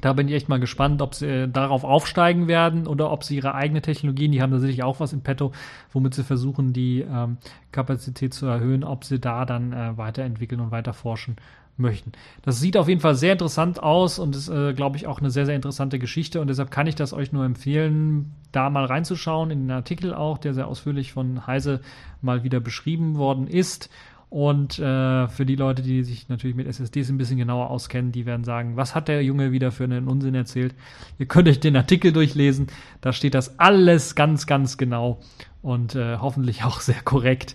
[0.00, 3.36] da bin ich echt mal gespannt, ob sie äh, darauf aufsteigen werden oder ob sie
[3.36, 5.52] ihre eigene Technologien, die haben da sicherlich auch was im Petto,
[5.92, 7.38] womit sie versuchen, die ähm,
[7.72, 11.36] Kapazität zu erhöhen, ob sie da dann äh, weiterentwickeln und weiter forschen
[11.76, 12.12] möchten.
[12.42, 15.30] Das sieht auf jeden Fall sehr interessant aus und ist, äh, glaube ich, auch eine
[15.30, 19.50] sehr, sehr interessante Geschichte und deshalb kann ich das euch nur empfehlen, da mal reinzuschauen,
[19.50, 21.80] in den Artikel auch, der sehr ausführlich von Heise
[22.22, 23.90] mal wieder beschrieben worden ist.
[24.30, 28.26] Und äh, für die Leute, die sich natürlich mit SSDs ein bisschen genauer auskennen, die
[28.26, 30.74] werden sagen, was hat der Junge wieder für einen Unsinn erzählt?
[31.18, 32.66] Ihr könnt euch den Artikel durchlesen,
[33.00, 35.20] da steht das alles ganz, ganz genau
[35.62, 37.54] und äh, hoffentlich auch sehr korrekt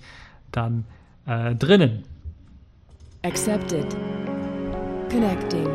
[0.53, 0.85] dann
[1.25, 2.03] äh, drinnen.
[3.25, 3.89] Accepted.
[5.09, 5.67] Connecting.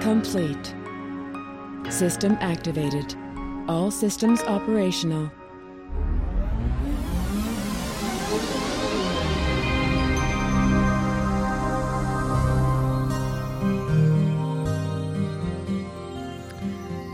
[0.00, 0.74] Complete.
[1.90, 3.14] System activated.
[3.68, 5.30] All systems operational.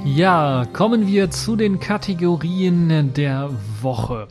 [0.05, 3.51] Ja, kommen wir zu den Kategorien der
[3.83, 4.29] Woche.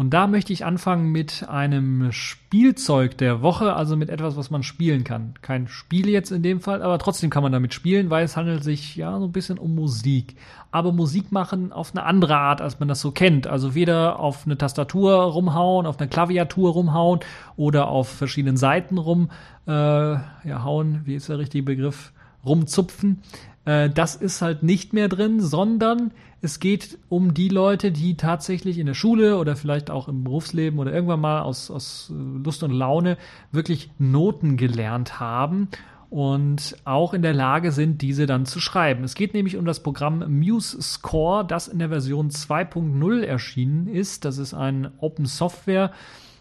[0.00, 4.62] Und da möchte ich anfangen mit einem Spielzeug der Woche, also mit etwas, was man
[4.62, 5.34] spielen kann.
[5.42, 8.64] Kein Spiel jetzt in dem Fall, aber trotzdem kann man damit spielen, weil es handelt
[8.64, 10.36] sich ja so ein bisschen um Musik.
[10.70, 13.46] Aber Musik machen auf eine andere Art, als man das so kennt.
[13.46, 17.20] Also weder auf eine Tastatur rumhauen, auf eine Klaviatur rumhauen
[17.58, 19.28] oder auf verschiedenen Seiten rum
[19.66, 20.64] äh, ja,
[21.04, 23.20] wie ist der richtige Begriff, rumzupfen.
[23.64, 28.78] Äh, das ist halt nicht mehr drin, sondern es geht um die Leute, die tatsächlich
[28.78, 32.62] in der Schule oder vielleicht auch im Berufsleben oder irgendwann mal aus, aus äh, Lust
[32.62, 33.18] und Laune
[33.52, 35.68] wirklich Noten gelernt haben
[36.10, 39.04] und auch in der Lage sind, diese dann zu schreiben.
[39.04, 44.24] Es geht nämlich um das Programm Muse Score, das in der Version 2.0 erschienen ist.
[44.24, 45.92] Das ist ein Open Software,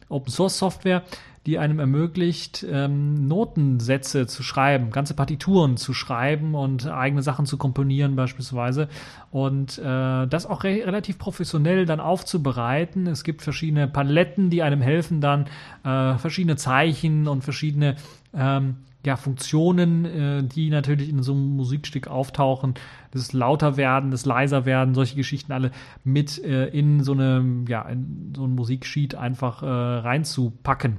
[0.10, 1.04] Open Source Software,
[1.46, 7.58] die einem ermöglicht, ähm, Notensätze zu schreiben, ganze Partituren zu schreiben und eigene Sachen zu
[7.58, 8.90] komponieren beispielsweise.
[9.32, 13.08] Und äh, das auch re relativ professionell dann aufzubereiten.
[13.08, 15.46] Es gibt verschiedene Paletten, die einem helfen, dann
[15.84, 17.96] äh, verschiedene Zeichen und verschiedene
[18.34, 22.74] ähm, ja, Funktionen, äh, die natürlich in so einem Musikstück auftauchen,
[23.12, 25.72] das lauter werden, das leiser werden, solche Geschichten alle
[26.04, 30.98] mit äh, in so eine, ja, in so ein Musiksheet einfach äh, reinzupacken.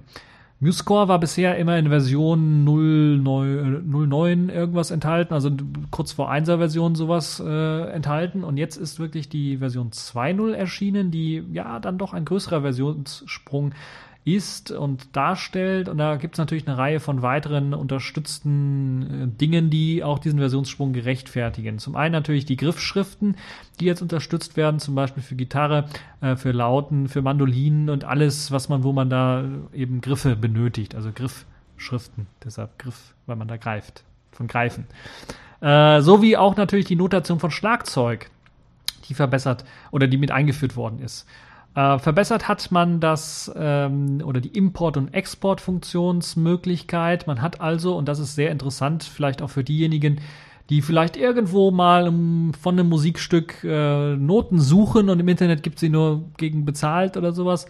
[0.63, 5.51] MuseScore war bisher immer in Version 09, irgendwas enthalten, also
[5.91, 8.45] kurz vor 1er Version sowas äh, enthalten.
[8.45, 13.73] Und jetzt ist wirklich die Version 2.0 erschienen, die ja dann doch ein größerer Versionssprung
[14.25, 15.89] ist und darstellt.
[15.89, 20.39] Und da gibt es natürlich eine Reihe von weiteren unterstützten äh, Dingen, die auch diesen
[20.39, 21.79] Versionssprung gerechtfertigen.
[21.79, 23.37] Zum einen natürlich die Griffschriften,
[23.81, 25.87] die jetzt unterstützt werden, zum Beispiel für Gitarre,
[26.21, 30.95] äh, für Lauten, für Mandolinen und alles, was man, wo man da eben Griffe benötigt,
[30.95, 32.27] also Griffschriften.
[32.45, 34.87] Deshalb Griff, weil man da greift, von greifen.
[35.63, 38.31] Äh, so wie auch natürlich die Notation von Schlagzeug,
[39.09, 41.27] die verbessert oder die mit eingeführt worden ist.
[41.75, 47.29] Äh, verbessert hat man das ähm, oder die Import- und Exportfunktionsmöglichkeit.
[47.29, 50.19] Man hat also, und das ist sehr interessant, vielleicht auch für diejenigen,
[50.69, 55.79] die vielleicht irgendwo mal um, von einem Musikstück äh, Noten suchen und im Internet gibt
[55.79, 57.67] sie nur gegen bezahlt oder sowas.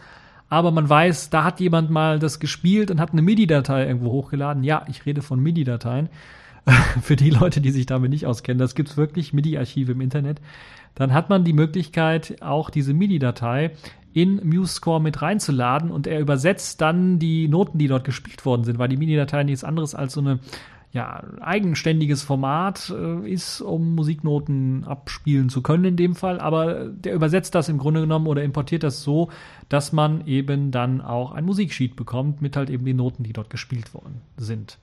[0.48, 4.64] Aber man weiß, da hat jemand mal das gespielt und hat eine MIDI-Datei irgendwo hochgeladen.
[4.64, 6.08] Ja, ich rede von MIDI-Dateien.
[7.02, 10.40] für die Leute, die sich damit nicht auskennen, das gibt's wirklich MIDI-Archive im Internet
[10.94, 13.72] dann hat man die Möglichkeit, auch diese MIDI-Datei
[14.12, 18.78] in MuseScore mit reinzuladen und er übersetzt dann die Noten, die dort gespielt worden sind,
[18.78, 20.40] weil die MIDI-Datei nichts anderes als so eine
[20.92, 27.14] ja, eigenständiges Format äh, ist, um Musiknoten abspielen zu können in dem Fall, aber der
[27.14, 29.30] übersetzt das im Grunde genommen oder importiert das so,
[29.68, 33.50] dass man eben dann auch ein Musiksheet bekommt mit halt eben den Noten, die dort
[33.50, 34.78] gespielt worden sind.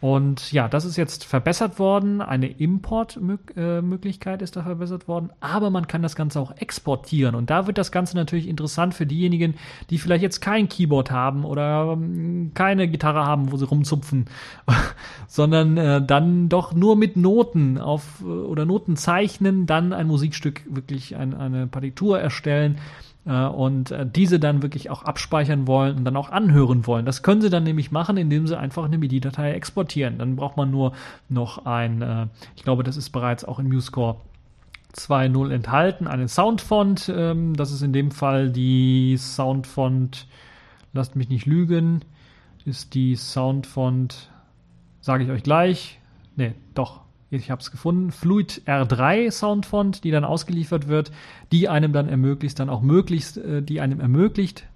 [0.00, 2.22] Und ja, das ist jetzt verbessert worden.
[2.22, 5.30] Eine Importmöglichkeit ist da verbessert worden.
[5.40, 7.34] Aber man kann das Ganze auch exportieren.
[7.34, 9.54] Und da wird das Ganze natürlich interessant für diejenigen,
[9.90, 14.24] die vielleicht jetzt kein Keyboard haben oder ähm, keine Gitarre haben, wo sie rumzupfen,
[15.26, 21.16] sondern äh, dann doch nur mit Noten auf oder Noten zeichnen, dann ein Musikstück wirklich
[21.16, 26.16] ein, eine Partitur erstellen äh, und äh, diese dann wirklich auch abspeichern wollen und dann
[26.16, 27.06] auch anhören wollen.
[27.06, 30.18] Das können sie dann nämlich machen, indem sie einfach eine MIDI-Datei exportieren.
[30.18, 30.92] Dann braucht man nur
[31.28, 32.26] noch ein, äh,
[32.56, 34.16] ich glaube, das ist bereits auch in MuseScore
[34.94, 37.12] 2.0 enthalten, eine Soundfont.
[37.14, 40.26] Ähm, das ist in dem Fall die Soundfont,
[40.92, 42.00] lasst mich nicht lügen,
[42.64, 44.30] ist die Soundfont,
[45.00, 46.00] sage ich euch gleich.
[46.36, 47.00] Ne, doch,
[47.30, 51.12] ich habe es gefunden, Fluid R3 Soundfont, die dann ausgeliefert wird,
[51.52, 54.66] die einem dann ermöglicht, dann auch möglichst, äh, die einem ermöglicht,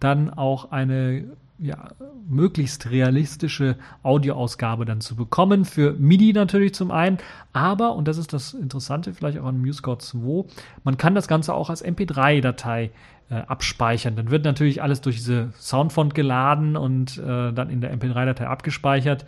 [0.00, 1.24] dann auch eine
[1.58, 1.88] ja,
[2.28, 5.64] möglichst realistische Audioausgabe dann zu bekommen.
[5.64, 7.18] Für MIDI natürlich zum einen,
[7.52, 10.44] aber, und das ist das Interessante vielleicht auch an MuseScore 2,
[10.84, 12.90] man kann das Ganze auch als MP3-Datei
[13.28, 14.14] äh, abspeichern.
[14.14, 19.26] Dann wird natürlich alles durch diese Soundfont geladen und äh, dann in der MP3-Datei abgespeichert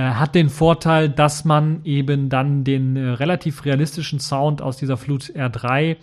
[0.00, 5.32] hat den Vorteil, dass man eben dann den äh, relativ realistischen Sound aus dieser Flut
[5.34, 5.96] R3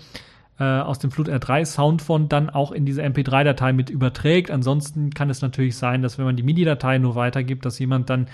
[0.60, 4.52] äh, aus dem Flut R3 Soundfont dann auch in diese MP3-Datei mit überträgt.
[4.52, 8.26] Ansonsten kann es natürlich sein, dass wenn man die MIDI-Datei nur weitergibt, dass jemand dann
[8.26, 8.30] äh,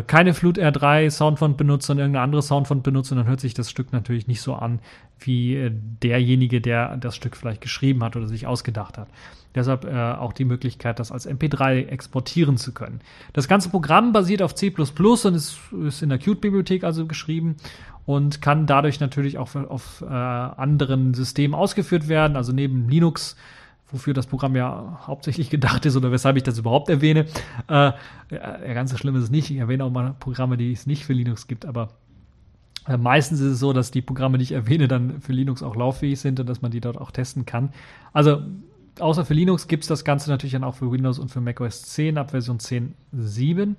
[0.00, 3.70] keine Flut R3 Soundfont benutzt und irgendeine andere Soundfont benutzt und dann hört sich das
[3.70, 4.78] Stück natürlich nicht so an
[5.18, 5.70] wie äh,
[6.02, 9.08] derjenige, der das Stück vielleicht geschrieben hat oder sich ausgedacht hat.
[9.54, 13.00] Deshalb äh, auch die Möglichkeit, das als MP3 exportieren zu können.
[13.34, 17.56] Das ganze Programm basiert auf C++ und ist, ist in der Qt-Bibliothek also geschrieben
[18.06, 22.36] und kann dadurch natürlich auch auf äh, anderen Systemen ausgeführt werden.
[22.36, 23.36] Also neben Linux,
[23.92, 27.26] wofür das Programm ja hauptsächlich gedacht ist oder weshalb ich das überhaupt erwähne.
[27.68, 27.92] Äh,
[28.30, 29.50] ja, ganz so schlimm ist es nicht.
[29.50, 31.90] Ich erwähne auch mal Programme, die es nicht für Linux gibt, aber
[32.88, 35.76] äh, Meistens ist es so, dass die Programme, die ich erwähne, dann für Linux auch
[35.76, 37.72] lauffähig sind und dass man die dort auch testen kann.
[38.12, 38.42] Also
[38.98, 41.82] außer für Linux gibt es das Ganze natürlich dann auch für Windows und für macOS
[41.82, 43.74] 10 ab Version 10.7.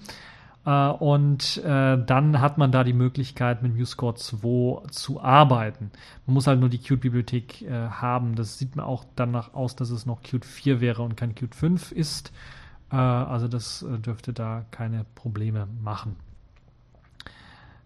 [0.66, 5.92] Äh, und äh, dann hat man da die Möglichkeit, mit MuseScore 2 zu arbeiten.
[6.26, 8.36] Man muss halt nur die Qt-Bibliothek äh, haben.
[8.36, 11.56] Das sieht mir auch danach aus, dass es noch Qt 4 wäre und kein Qt
[11.56, 12.32] 5 ist.
[12.92, 16.16] Äh, also das äh, dürfte da keine Probleme machen.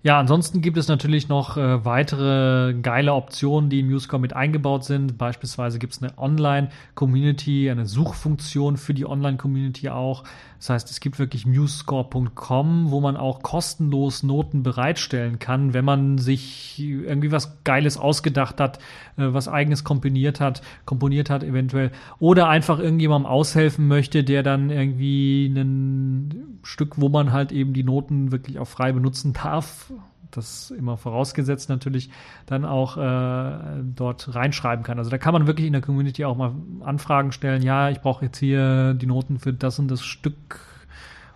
[0.07, 4.85] Ja, ansonsten gibt es natürlich noch äh, weitere geile Optionen, die in MuseScore mit eingebaut
[4.85, 5.17] sind.
[5.17, 10.23] Beispielsweise gibt es eine Online-Community, eine Suchfunktion für die Online-Community auch.
[10.59, 16.17] Das heißt, es gibt wirklich musescore.com, wo man auch kostenlos Noten bereitstellen kann, wenn man
[16.19, 18.77] sich irgendwie was Geiles ausgedacht hat,
[19.17, 24.69] äh, was eigenes komponiert hat, komponiert hat eventuell, oder einfach irgendjemandem aushelfen möchte, der dann
[24.69, 29.91] irgendwie ein Stück, wo man halt eben die Noten wirklich auch frei benutzen darf,
[30.31, 32.09] das immer vorausgesetzt natürlich,
[32.45, 34.97] dann auch äh, dort reinschreiben kann.
[34.97, 38.25] Also da kann man wirklich in der Community auch mal Anfragen stellen, ja, ich brauche
[38.25, 40.59] jetzt hier die Noten für das und das Stück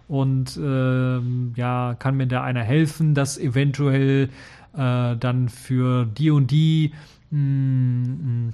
[0.08, 1.20] und äh,
[1.56, 4.30] ja, kann mir da einer helfen, das eventuell
[4.74, 6.92] äh, dann für die und die
[7.30, 8.54] mh, mm, mm,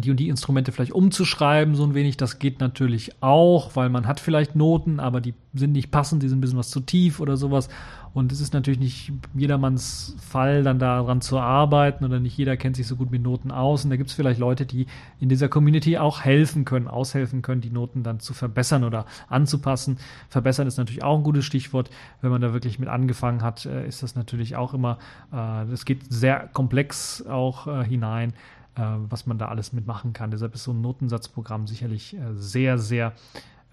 [0.00, 2.16] die und die Instrumente vielleicht umzuschreiben, so ein wenig.
[2.16, 6.28] Das geht natürlich auch, weil man hat vielleicht Noten, aber die sind nicht passend, die
[6.28, 7.68] sind ein bisschen was zu tief oder sowas.
[8.14, 12.76] Und es ist natürlich nicht jedermanns Fall, dann daran zu arbeiten oder nicht jeder kennt
[12.76, 13.84] sich so gut mit Noten aus.
[13.84, 14.86] Und da gibt es vielleicht Leute, die
[15.18, 19.98] in dieser Community auch helfen können, aushelfen können, die Noten dann zu verbessern oder anzupassen.
[20.28, 21.90] Verbessern ist natürlich auch ein gutes Stichwort.
[22.20, 24.98] Wenn man da wirklich mit angefangen hat, äh, ist das natürlich auch immer,
[25.32, 28.32] äh, das geht sehr komplex auch äh, hinein
[28.76, 30.32] was man da alles mitmachen kann.
[30.32, 33.12] Deshalb ist so ein Notensatzprogramm sicherlich sehr, sehr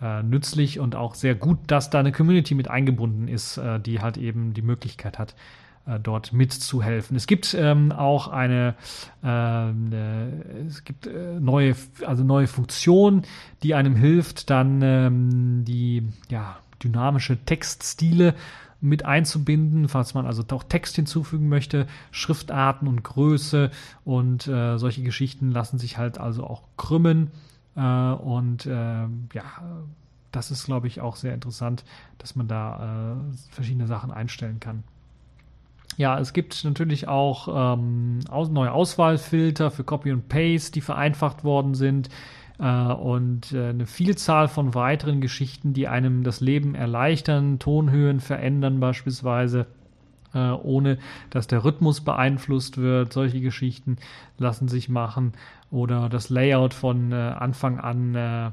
[0.02, 4.02] äh, nützlich und auch sehr gut, dass da eine Community mit eingebunden ist, äh, die
[4.02, 5.36] halt eben die Möglichkeit hat,
[5.86, 7.18] äh, dort mitzuhelfen.
[7.18, 8.76] Es gibt ähm, auch eine,
[9.24, 11.76] ähm, äh, es gibt äh, neue,
[12.06, 13.24] also neue Funktionen,
[13.64, 18.36] die einem hilft, dann ähm, die ja, dynamische Textstile
[18.80, 23.70] mit einzubinden, falls man also auch Text hinzufügen möchte, Schriftarten und Größe
[24.06, 27.30] und solche Geschichten lassen sich halt also auch krümmen
[27.84, 29.44] und äh, ja,
[30.32, 31.84] das ist, glaube ich, auch sehr interessant,
[32.18, 34.84] dass man da äh, verschiedene Sachen einstellen kann.
[35.98, 41.76] Ja, es gibt natürlich auch ähm, neue Auswahlfilter für Copy und Paste, die vereinfacht worden
[41.76, 42.10] sind.
[42.60, 48.80] äh, und äh, eine Vielzahl von weiteren Geschichten, die einem das Leben erleichtern, Tonhöhen verändern
[48.80, 49.68] beispielsweise
[50.34, 50.98] äh, ohne
[51.30, 53.12] dass der Rhythmus beeinflusst wird.
[53.14, 53.98] Solche Geschichten
[54.38, 55.34] lassen sich machen.
[55.72, 58.52] Oder das Layout von äh, Anfang an äh,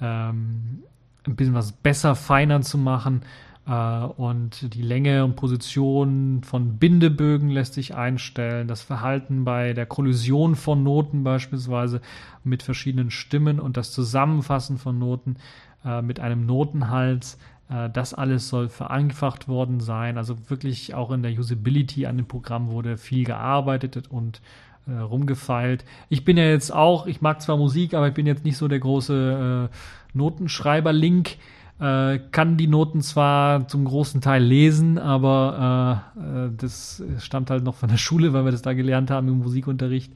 [0.00, 0.82] ähm,
[1.26, 3.22] ein bisschen was besser, feiner zu machen.
[3.66, 8.68] Äh, und die Länge und Position von Bindebögen lässt sich einstellen.
[8.68, 12.00] Das Verhalten bei der Kollision von Noten beispielsweise
[12.44, 15.36] mit verschiedenen Stimmen und das Zusammenfassen von Noten
[15.84, 17.36] äh, mit einem Notenhals
[17.70, 20.18] äh, das alles soll vereinfacht worden sein.
[20.18, 24.42] Also wirklich auch in der Usability an dem Programm wurde viel gearbeitet und
[24.86, 25.84] äh, rumgefeilt.
[26.08, 28.68] Ich bin ja jetzt auch, ich mag zwar Musik, aber ich bin jetzt nicht so
[28.68, 31.36] der große äh, Notenschreiber-Link.
[31.80, 37.64] Äh, kann die Noten zwar zum großen Teil lesen, aber äh, äh das stammt halt
[37.64, 40.12] noch von der Schule, weil wir das da gelernt haben im Musikunterricht.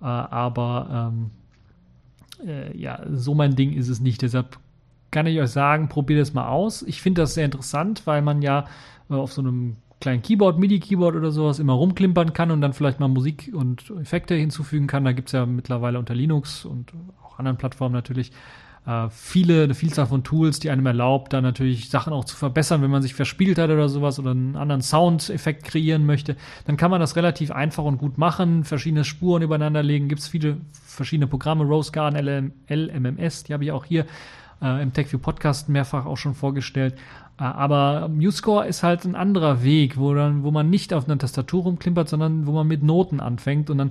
[0.00, 1.30] Äh, aber ähm,
[2.46, 4.22] äh, ja, so mein Ding ist es nicht.
[4.22, 4.58] Deshalb
[5.10, 6.82] kann ich euch sagen, probiert es mal aus.
[6.82, 8.66] Ich finde das sehr interessant, weil man ja
[9.10, 13.00] äh, auf so einem kleinen Keyboard, MIDI-Keyboard oder sowas immer rumklimpern kann und dann vielleicht
[13.00, 15.04] mal Musik und Effekte hinzufügen kann.
[15.04, 16.92] Da gibt es ja mittlerweile unter Linux und
[17.22, 18.32] auch anderen Plattformen natürlich
[18.86, 22.82] äh, viele, eine Vielzahl von Tools, die einem erlaubt, da natürlich Sachen auch zu verbessern,
[22.82, 26.36] wenn man sich verspielt hat oder sowas oder einen anderen Soundeffekt kreieren möchte,
[26.66, 30.28] dann kann man das relativ einfach und gut machen, verschiedene Spuren übereinander legen, gibt es
[30.28, 34.06] viele verschiedene Programme, Rose Garden, LM, LMMS, die habe ich auch hier
[34.62, 36.94] äh, im TechView Podcast mehrfach auch schon vorgestellt.
[37.40, 41.18] Äh, aber MuseScore ist halt ein anderer Weg, wo, dann, wo man nicht auf einer
[41.18, 43.90] Tastatur rumklimpert, sondern wo man mit Noten anfängt und dann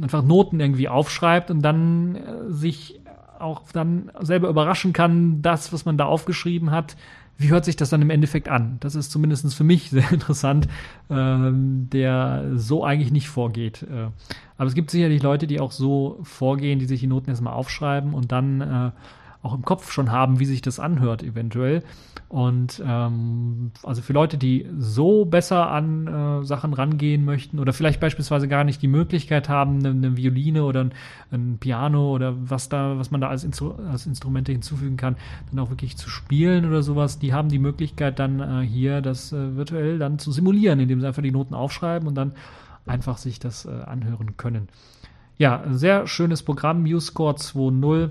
[0.00, 3.00] einfach Noten irgendwie aufschreibt und dann äh, sich
[3.38, 6.96] auch dann selber überraschen kann, das, was man da aufgeschrieben hat,
[7.38, 8.76] wie hört sich das dann im Endeffekt an?
[8.80, 10.68] Das ist zumindest für mich sehr interessant,
[11.08, 13.82] ähm, der so eigentlich nicht vorgeht.
[13.82, 14.08] Äh,
[14.58, 18.12] aber es gibt sicherlich Leute, die auch so vorgehen, die sich die Noten erstmal aufschreiben
[18.12, 18.90] und dann äh,
[19.42, 21.82] auch im Kopf schon haben, wie sich das anhört eventuell.
[22.28, 28.00] Und ähm, also für Leute, die so besser an äh, Sachen rangehen möchten oder vielleicht
[28.00, 30.92] beispielsweise gar nicht die Möglichkeit haben, eine, eine Violine oder ein,
[31.32, 35.16] ein, Piano oder was da, was man da als, Instru als Instrumente hinzufügen kann,
[35.50, 39.32] dann auch wirklich zu spielen oder sowas, die haben die Möglichkeit dann äh, hier das
[39.32, 42.32] äh, virtuell dann zu simulieren, indem sie einfach die Noten aufschreiben und dann
[42.86, 44.68] einfach sich das äh, anhören können.
[45.38, 48.10] Ja, sehr schönes Programm, MuseScore 2.0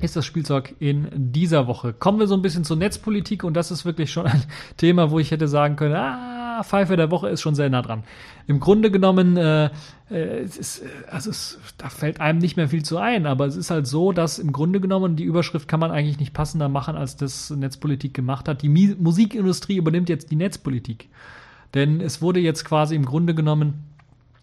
[0.00, 1.92] ist das Spielzeug in dieser Woche.
[1.92, 4.42] Kommen wir so ein bisschen zur Netzpolitik und das ist wirklich schon ein
[4.76, 8.04] Thema, wo ich hätte sagen können, ah, Pfeife der Woche ist schon sehr nah dran.
[8.46, 9.66] Im Grunde genommen, äh,
[10.10, 13.56] äh, es ist, also es, da fällt einem nicht mehr viel zu ein, aber es
[13.56, 16.96] ist halt so, dass im Grunde genommen die Überschrift kann man eigentlich nicht passender machen,
[16.96, 18.62] als das Netzpolitik gemacht hat.
[18.62, 21.08] Die Musikindustrie übernimmt jetzt die Netzpolitik.
[21.74, 23.84] Denn es wurde jetzt quasi im Grunde genommen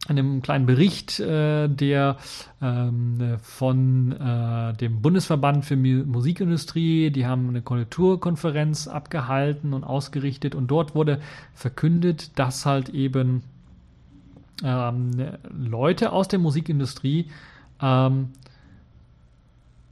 [0.08, 2.18] einem kleinen Bericht, äh, der
[2.62, 10.56] ähm, von äh, dem Bundesverband für Musikindustrie, die haben eine Konjunkturkonferenz abgehalten und ausgerichtet.
[10.56, 11.20] Und dort wurde
[11.53, 13.43] verkündet, dass halt eben
[14.64, 15.12] ähm,
[15.51, 17.30] Leute aus der Musikindustrie
[17.82, 18.30] ähm,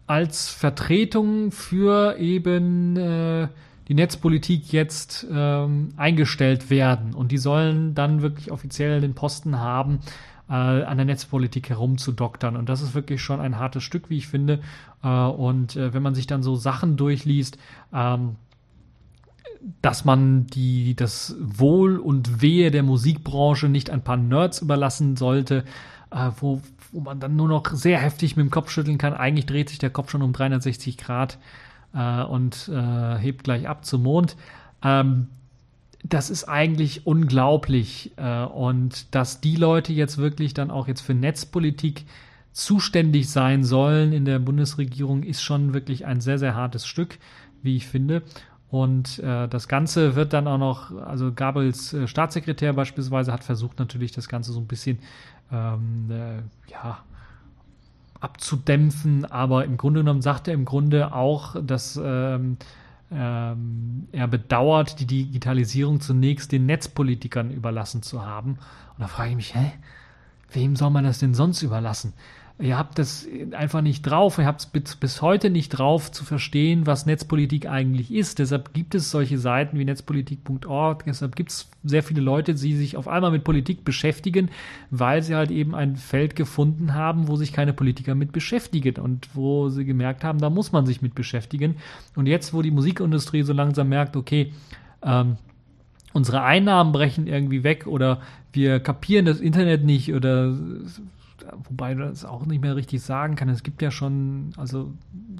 [0.06, 3.48] als Vertretung für eben äh,
[3.94, 7.14] die Netzpolitik jetzt ähm, eingestellt werden.
[7.14, 10.00] Und die sollen dann wirklich offiziell den Posten haben,
[10.50, 12.58] äh, an der Netzpolitik herumzudoktern.
[12.58, 14.62] Und das ist wirklich schon ein hartes Stück, wie ich finde.
[15.04, 17.60] Äh, und äh, wenn man sich dann so Sachen durchliest,
[17.94, 18.36] ähm,
[19.84, 25.66] dass man die, das Wohl und Wehe der Musikbranche nicht ein paar Nerds überlassen sollte,
[26.10, 29.14] äh, wo, wo man dann nur noch sehr heftig mit dem Kopf schütteln kann.
[29.14, 31.38] Eigentlich dreht sich der Kopf schon um 360 Grad
[31.94, 34.36] äh, und äh, hebt gleich ab zum Mond.
[34.84, 35.28] Ähm,
[36.04, 38.12] das ist eigentlich unglaublich.
[38.18, 42.06] Äh, und dass die Leute jetzt wirklich dann auch jetzt für Netzpolitik
[42.52, 47.18] zuständig sein sollen in der Bundesregierung, ist schon wirklich ein sehr, sehr hartes Stück,
[47.64, 48.22] wie ich finde.
[48.70, 53.80] Und äh, das Ganze wird dann auch noch, also Gabels äh, Staatssekretär beispielsweise hat versucht
[53.80, 55.00] natürlich das Ganze so ein bisschen
[55.52, 57.04] ähm, äh, ja,
[58.24, 62.58] abzudämpfen, aber im Grunde genommen sagt er im Grunde auch, dass ähm,
[63.12, 68.52] ähm, er bedauert, die Digitalisierung zunächst den Netzpolitikern überlassen zu haben.
[68.52, 69.74] Und da frage ich mich, hä?
[70.52, 72.14] Wem soll man das denn sonst überlassen?
[72.64, 76.24] Ihr habt das einfach nicht drauf, ihr habt es bis, bis heute nicht drauf zu
[76.24, 78.40] verstehen, was Netzpolitik eigentlich ist.
[78.40, 82.96] Deshalb gibt es solche Seiten wie netzpolitik.org, deshalb gibt es sehr viele Leute, die sich
[82.96, 84.50] auf einmal mit Politik beschäftigen,
[84.92, 89.30] weil sie halt eben ein Feld gefunden haben, wo sich keine Politiker mit beschäftigen und
[89.34, 91.76] wo sie gemerkt haben, da muss man sich mit beschäftigen.
[92.16, 94.54] Und jetzt, wo die Musikindustrie so langsam merkt, okay,
[95.04, 95.36] ähm,
[96.14, 98.22] unsere Einnahmen brechen irgendwie weg oder
[98.54, 100.56] wir kapieren das Internet nicht oder
[101.70, 103.50] wobei das auch nicht mehr richtig sagen kann.
[103.50, 104.94] Es gibt ja schon, also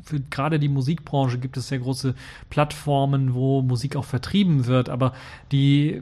[0.04, 2.16] für gerade die Musikbranche gibt es sehr große
[2.50, 5.14] Plattformen, wo Musik auch vertrieben wird, aber
[5.52, 6.02] die,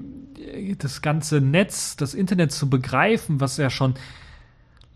[0.78, 3.96] das ganze Netz, das Internet zu begreifen, was ja schon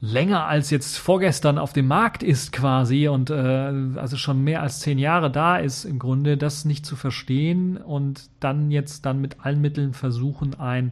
[0.02, 4.80] länger als jetzt vorgestern auf dem Markt ist quasi und äh, also schon mehr als
[4.82, 9.38] zehn Jahre da ist im Grunde, das nicht zu verstehen und dann jetzt dann mit
[9.46, 10.92] allen Mitteln versuchen, ein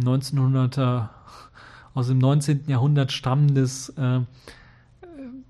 [0.00, 1.08] 1900er
[1.94, 2.64] aus dem 19.
[2.66, 4.20] Jahrhundert stammendes äh,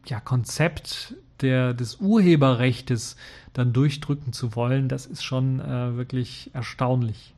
[0.06, 3.16] ja, Konzept der, des Urheberrechtes
[3.52, 7.34] dann durchdrücken zu wollen, das ist schon äh, wirklich erstaunlich.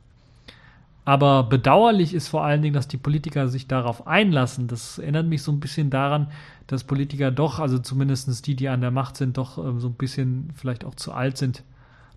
[1.03, 4.67] Aber bedauerlich ist vor allen Dingen, dass die Politiker sich darauf einlassen.
[4.67, 6.27] Das erinnert mich so ein bisschen daran,
[6.67, 9.95] dass Politiker doch, also zumindest die, die an der Macht sind, doch äh, so ein
[9.95, 11.63] bisschen vielleicht auch zu alt sind.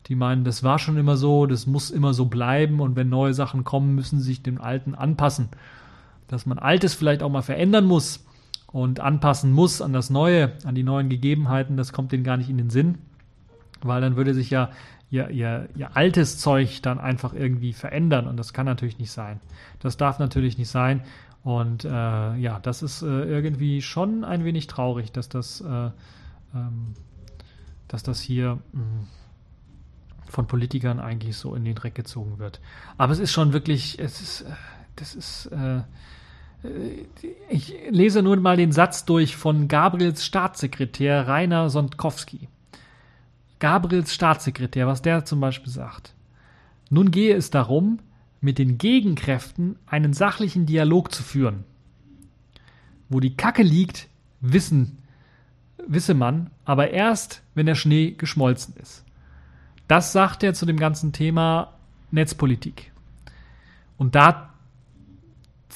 [0.08, 3.32] Die meinen, das war schon immer so, das muss immer so bleiben und wenn neue
[3.32, 5.48] Sachen kommen, müssen sie sich dem Alten anpassen
[6.28, 8.24] dass man Altes vielleicht auch mal verändern muss
[8.66, 12.50] und anpassen muss an das Neue, an die neuen Gegebenheiten, das kommt denen gar nicht
[12.50, 12.98] in den Sinn,
[13.82, 14.70] weil dann würde sich ja
[15.10, 19.40] ihr, ihr, ihr altes Zeug dann einfach irgendwie verändern und das kann natürlich nicht sein.
[19.78, 21.02] Das darf natürlich nicht sein
[21.44, 25.90] und äh, ja, das ist äh, irgendwie schon ein wenig traurig, dass das, äh,
[26.54, 26.94] ähm,
[27.86, 29.06] dass das hier mh, hm,
[30.26, 32.60] von Politikern eigentlich so in den Dreck gezogen wird.
[32.96, 34.54] Aber es ist schon wirklich, es ist, äh,
[34.96, 35.82] das ist, äh,
[37.50, 42.48] ich lese nun mal den Satz durch von Gabriels Staatssekretär Rainer Sondkowski.
[43.58, 46.14] Gabriels Staatssekretär, was der zum Beispiel sagt.
[46.90, 47.98] Nun gehe es darum,
[48.40, 51.64] mit den Gegenkräften einen sachlichen Dialog zu führen.
[53.08, 54.08] Wo die Kacke liegt,
[54.40, 54.98] wissen,
[55.86, 59.04] wisse man, aber erst, wenn der Schnee geschmolzen ist.
[59.88, 61.74] Das sagt er zu dem ganzen Thema
[62.10, 62.92] Netzpolitik.
[63.98, 64.53] Und da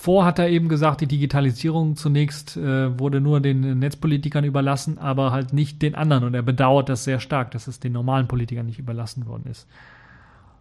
[0.00, 5.32] vor hat er eben gesagt, die Digitalisierung zunächst äh, wurde nur den Netzpolitikern überlassen, aber
[5.32, 6.22] halt nicht den anderen.
[6.22, 9.66] Und er bedauert das sehr stark, dass es den normalen Politikern nicht überlassen worden ist.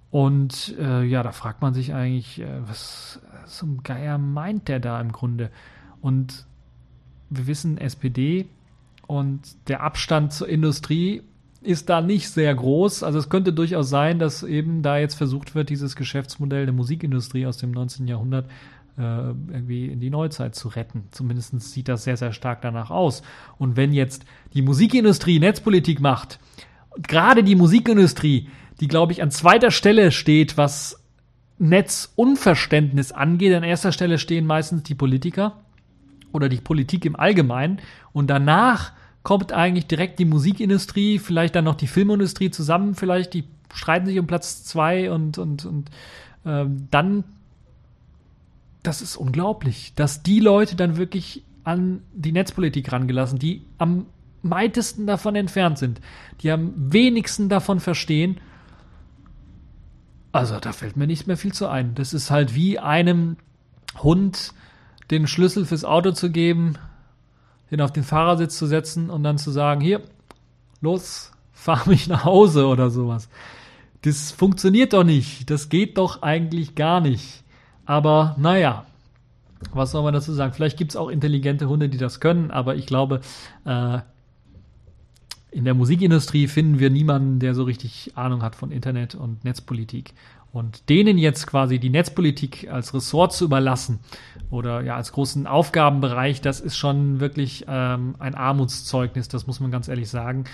[0.09, 4.99] Und äh, ja, da fragt man sich eigentlich, äh, was zum Geier meint der da
[4.99, 5.51] im Grunde?
[6.01, 6.47] Und
[7.29, 8.47] wir wissen, SPD
[9.05, 11.21] und der Abstand zur Industrie
[11.61, 13.03] ist da nicht sehr groß.
[13.03, 17.45] Also es könnte durchaus sein, dass eben da jetzt versucht wird, dieses Geschäftsmodell der Musikindustrie
[17.45, 18.07] aus dem 19.
[18.07, 18.49] Jahrhundert
[18.97, 21.05] äh, irgendwie in die Neuzeit zu retten.
[21.11, 23.21] Zumindest sieht das sehr, sehr stark danach aus.
[23.57, 26.39] Und wenn jetzt die Musikindustrie Netzpolitik macht,
[27.01, 31.03] gerade die Musikindustrie, die, glaube ich, an zweiter Stelle steht, was
[31.59, 35.63] Netzunverständnis angeht, an erster Stelle stehen meistens die Politiker
[36.31, 37.79] oder die Politik im Allgemeinen
[38.13, 38.93] und danach
[39.23, 43.43] kommt eigentlich direkt die Musikindustrie, vielleicht dann noch die Filmindustrie zusammen, vielleicht die
[43.73, 45.89] streiten sich um Platz zwei und, und, und
[46.45, 47.23] ähm, dann
[48.87, 54.05] das ist unglaublich, dass die Leute dann wirklich an die Netzpolitik rangelassen, die am
[54.43, 55.99] weitesten davon entfernt sind,
[56.39, 58.39] die am wenigsten davon verstehen.
[60.31, 61.95] Also da fällt mir nicht mehr viel zu ein.
[61.95, 63.35] Das ist halt wie einem
[64.01, 64.53] Hund
[65.11, 66.75] den Schlüssel fürs Auto zu geben,
[67.69, 70.01] den auf den Fahrersitz zu setzen und dann zu sagen, hier,
[70.79, 73.27] los, fahr mich nach Hause oder sowas.
[74.03, 75.49] Das funktioniert doch nicht.
[75.49, 77.43] Das geht doch eigentlich gar nicht.
[77.87, 78.85] Aber naja,
[79.73, 80.53] was soll man dazu sagen?
[80.53, 83.21] Vielleicht gibt es auch intelligente Hunde, die das können, aber ich glaube,
[83.65, 83.99] äh,
[85.51, 90.13] in der Musikindustrie finden wir niemanden, der so richtig Ahnung hat von Internet und Netzpolitik.
[90.51, 93.99] Und denen jetzt quasi die Netzpolitik als Ressort zu überlassen
[94.49, 99.71] oder ja als großen Aufgabenbereich, das ist schon wirklich ähm, ein Armutszeugnis, das muss man
[99.71, 100.45] ganz ehrlich sagen.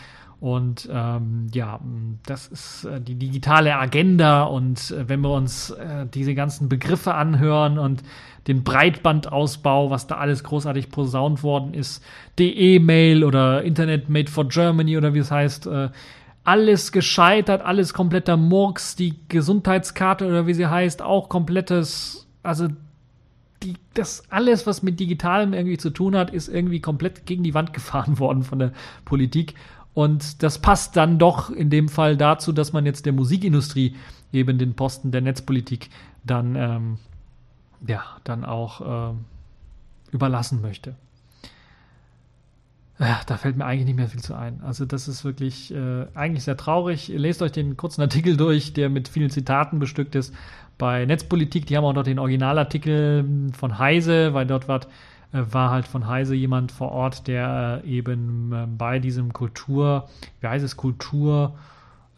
[0.44, 1.80] Und ähm, ja,
[2.26, 4.44] das ist äh, die digitale Agenda.
[4.44, 8.04] Und äh, wenn wir uns äh, diese ganzen Begriffe anhören und
[8.48, 12.04] den Breitbandausbau, was da alles großartig posaunt worden ist,
[12.39, 15.91] DE-Mail oder Internet Made for Germany oder wie es heißt, äh,
[16.44, 22.68] alles gescheitert, alles kompletter Murks, die Gesundheitskarte oder wie sie heißt, auch komplettes, also
[23.64, 27.54] die, das alles, was mit Digitalem irgendwie zu tun hat, ist irgendwie komplett gegen die
[27.54, 28.74] Wand gefahren worden von der
[29.06, 29.56] Politik.
[29.94, 33.96] Und das passt dann doch in dem Fall dazu, dass man jetzt der Musikindustrie
[34.32, 35.89] eben den Posten der Netzpolitik
[36.24, 36.98] dann, ähm,
[37.88, 39.26] ja, dann auch ähm,
[40.12, 40.96] überlassen möchte.
[43.00, 44.62] Ja, da fällt mir eigentlich nicht mehr viel zu ein.
[44.62, 47.10] Also das ist wirklich äh, eigentlich sehr traurig.
[47.10, 50.34] Lest euch den kurzen Artikel durch, der mit vielen Zitaten bestückt ist.
[50.78, 54.86] Bei Netzpolitik, die haben auch noch den Originalartikel von Heise, weil dort war äh,
[55.34, 60.08] war halt von Heise jemand vor Ort, der äh, eben ähm, bei diesem Kultur,
[60.40, 61.56] wie heißt es, Kultur,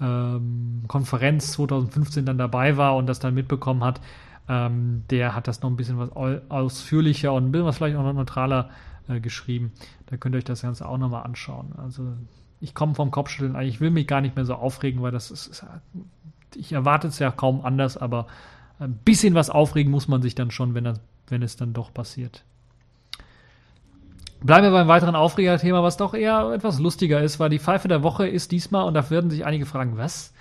[0.02, 4.02] ähm, Konferenz 2015 dann dabei war und das dann mitbekommen hat.
[4.50, 8.04] Ähm, der hat das noch ein bisschen was ausführlicher und ein bisschen was vielleicht auch
[8.04, 8.70] noch neutraler
[9.08, 9.72] äh, geschrieben.
[10.08, 11.74] Da könnt ihr euch das Ganze auch nochmal anschauen.
[11.78, 12.14] Also
[12.60, 15.48] ich komme vom Kopfschütteln ich will mich gar nicht mehr so aufregen, weil das ist,
[15.48, 15.66] ist
[16.56, 18.28] ich erwarte es ja kaum anders, aber
[18.80, 21.94] ein bisschen was aufregen muss man sich dann schon, wenn, das, wenn es dann doch
[21.94, 22.44] passiert.
[24.46, 28.04] Bleiben wir beim weiteren Aufregerthema, was doch eher etwas lustiger ist, weil die Pfeife der
[28.04, 30.34] Woche ist diesmal, und da werden sich einige fragen, was?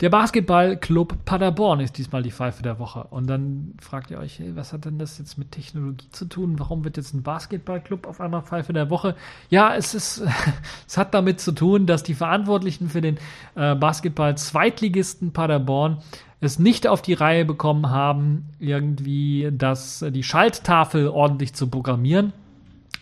[0.00, 3.04] Der Basketballclub Paderborn ist diesmal die Pfeife der Woche.
[3.10, 6.58] Und dann fragt ihr euch, hey, was hat denn das jetzt mit Technologie zu tun?
[6.58, 9.16] Warum wird jetzt ein Basketballclub auf einmal Pfeife der Woche?
[9.50, 10.22] Ja, es ist,
[10.86, 13.18] es hat damit zu tun, dass die Verantwortlichen für den
[13.54, 15.98] äh, Basketball-Zweitligisten Paderborn
[16.40, 22.32] es nicht auf die Reihe bekommen haben, irgendwie das, die Schalttafel ordentlich zu programmieren.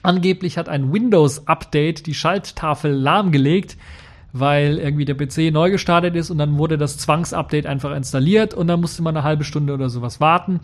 [0.06, 3.76] Angeblich hat ein Windows-Update die Schalttafel lahmgelegt
[4.38, 8.66] weil irgendwie der PC neu gestartet ist und dann wurde das Zwangsupdate einfach installiert und
[8.66, 10.60] dann musste man eine halbe Stunde oder sowas warten.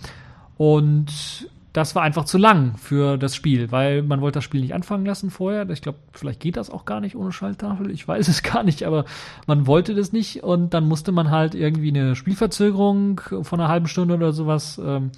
[0.59, 4.75] Und das war einfach zu lang für das Spiel, weil man wollte das Spiel nicht
[4.75, 5.69] anfangen lassen vorher.
[5.71, 7.91] Ich glaube, vielleicht geht das auch gar nicht ohne Schalttafel.
[7.91, 9.07] Ich weiß es gar nicht, aber
[9.47, 13.89] man wollte das nicht und dann musste man halt irgendwie eine Spielverzögerung von einer halben
[13.89, 15.13] Stunde oder sowas, ähm,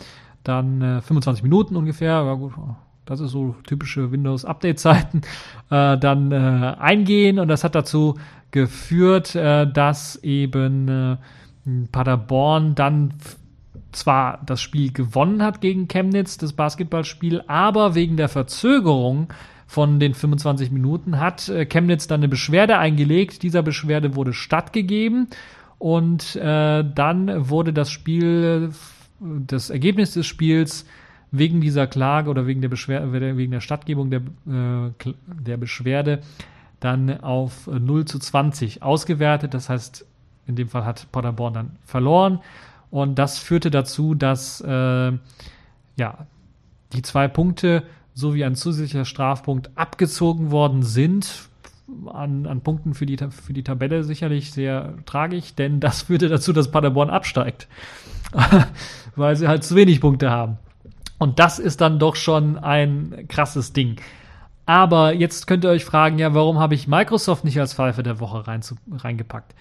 [0.44, 2.52] dann äh, 25 Minuten ungefähr, ja gut,
[3.06, 5.22] das ist so typische Windows-Update-Zeiten,
[5.70, 8.18] äh, dann äh, eingehen und das hat dazu
[8.50, 11.16] geführt, äh, dass eben äh,
[11.90, 13.14] Paderborn dann
[13.92, 19.32] zwar das Spiel gewonnen hat gegen Chemnitz, das Basketballspiel, aber wegen der Verzögerung
[19.66, 23.42] von den 25 Minuten hat äh, Chemnitz dann eine Beschwerde eingelegt.
[23.42, 25.28] Dieser Beschwerde wurde stattgegeben
[25.78, 28.70] und äh, dann wurde das Spiel,
[29.20, 30.86] das Ergebnis des Spiels
[31.36, 36.20] wegen dieser Klage oder wegen der Beschwerde, wegen der Stattgebung der, äh, der Beschwerde
[36.78, 39.54] dann auf 0 zu 20 ausgewertet.
[39.54, 40.06] Das heißt,
[40.46, 42.40] in dem Fall hat Paderborn dann verloren.
[42.90, 45.12] Und das führte dazu, dass äh,
[45.96, 46.26] ja,
[46.92, 47.82] die zwei Punkte
[48.14, 51.48] sowie ein zusätzlicher Strafpunkt abgezogen worden sind.
[52.06, 56.52] An, an Punkten für die, für die Tabelle sicherlich sehr tragisch, denn das führte dazu,
[56.52, 57.66] dass Paderborn absteigt.
[59.16, 60.58] Weil sie halt zu wenig Punkte haben.
[61.18, 64.00] Und das ist dann doch schon ein krasses Ding.
[64.66, 68.20] Aber jetzt könnt ihr euch fragen, ja, warum habe ich Microsoft nicht als Pfeife der
[68.20, 69.54] Woche rein zu, reingepackt?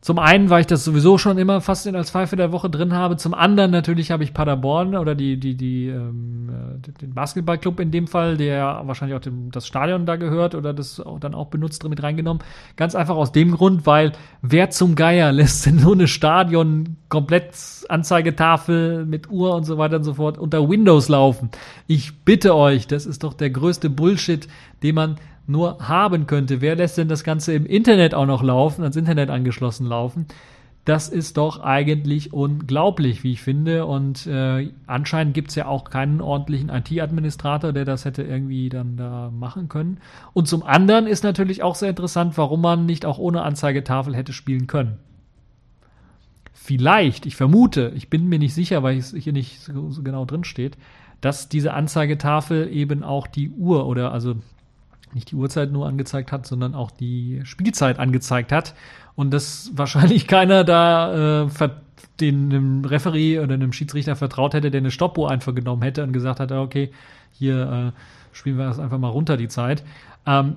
[0.00, 2.92] Zum einen, weil ich das sowieso schon immer fast in als Pfeife der Woche drin
[2.92, 3.16] habe.
[3.16, 7.90] Zum anderen natürlich habe ich Paderborn oder die, die, die, ähm, äh, den Basketballclub in
[7.90, 11.48] dem Fall, der wahrscheinlich auch dem, das Stadion da gehört oder das auch dann auch
[11.48, 12.44] benutzt mit reingenommen.
[12.76, 17.56] Ganz einfach aus dem Grund, weil wer zum Geier lässt denn so eine Stadion komplett
[17.88, 21.50] Anzeigetafel mit Uhr und so weiter und so fort unter Windows laufen?
[21.88, 24.46] Ich bitte euch, das ist doch der größte Bullshit,
[24.84, 25.16] den man
[25.48, 26.60] nur haben könnte.
[26.60, 30.26] Wer lässt denn das Ganze im Internet auch noch laufen, ans Internet angeschlossen laufen?
[30.84, 33.84] Das ist doch eigentlich unglaublich, wie ich finde.
[33.84, 38.96] Und äh, anscheinend gibt es ja auch keinen ordentlichen IT-Administrator, der das hätte irgendwie dann
[38.96, 39.98] da machen können.
[40.32, 44.32] Und zum anderen ist natürlich auch sehr interessant, warum man nicht auch ohne Anzeigetafel hätte
[44.32, 44.96] spielen können.
[46.54, 50.24] Vielleicht, ich vermute, ich bin mir nicht sicher, weil es hier nicht so, so genau
[50.24, 50.78] drin steht,
[51.20, 54.36] dass diese Anzeigetafel eben auch die Uhr oder also
[55.14, 58.74] nicht die Uhrzeit nur angezeigt hat, sondern auch die Spielzeit angezeigt hat.
[59.14, 61.70] Und dass wahrscheinlich keiner da äh,
[62.20, 66.12] den einem Referee oder einem Schiedsrichter vertraut hätte, der eine Stoppuhr einfach genommen hätte und
[66.12, 66.90] gesagt hat, okay,
[67.32, 69.84] hier äh, spielen wir das einfach mal runter die Zeit.
[70.26, 70.56] Ähm,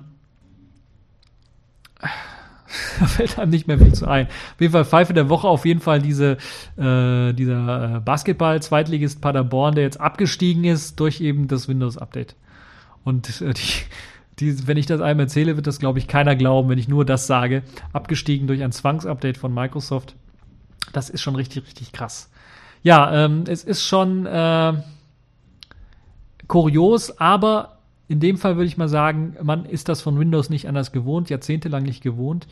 [3.00, 4.26] da fällt einem nicht mehr viel zu ein.
[4.26, 6.38] Auf jeden Fall Pfeife der Woche, auf jeden Fall diese,
[6.76, 12.34] äh, dieser äh, Basketball-Zweitligist Paderborn, der jetzt abgestiegen ist durch eben das Windows-Update.
[13.04, 13.84] Und äh, die,
[14.38, 17.04] die, wenn ich das einem erzähle, wird das, glaube ich, keiner glauben, wenn ich nur
[17.04, 17.62] das sage.
[17.92, 20.16] Abgestiegen durch ein Zwangsupdate von Microsoft.
[20.92, 22.30] Das ist schon richtig, richtig krass.
[22.82, 24.72] Ja, ähm, es ist schon äh,
[26.48, 27.78] kurios, aber
[28.08, 31.30] in dem Fall würde ich mal sagen, man ist das von Windows nicht anders gewohnt,
[31.30, 32.46] jahrzehntelang nicht gewohnt,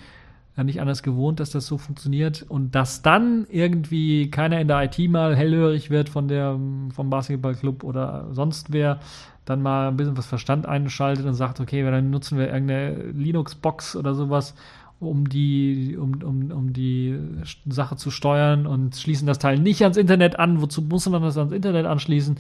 [0.65, 4.99] nicht anders gewohnt, dass das so funktioniert und dass dann irgendwie keiner in der IT
[5.11, 6.59] mal hellhörig wird von der
[6.95, 9.01] vom Basketballclub oder sonst wer,
[9.45, 13.97] dann mal ein bisschen was Verstand einschaltet und sagt, okay, dann nutzen wir irgendeine Linux-Box
[13.97, 14.55] oder sowas,
[15.01, 17.19] um die, um, um, um die
[17.67, 20.61] Sache zu steuern und schließen das Teil nicht ans Internet an.
[20.61, 22.37] Wozu muss man das ans Internet anschließen,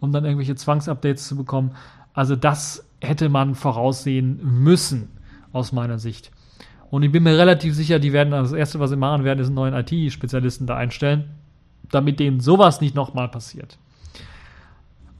[0.00, 1.72] um dann irgendwelche Zwangsupdates zu bekommen?
[2.12, 5.08] Also das hätte man voraussehen müssen,
[5.52, 6.30] aus meiner Sicht.
[6.90, 9.46] Und ich bin mir relativ sicher, die werden, das erste, was sie machen werden, ist
[9.46, 11.30] einen neuen IT-Spezialisten da einstellen,
[11.90, 13.78] damit denen sowas nicht nochmal passiert.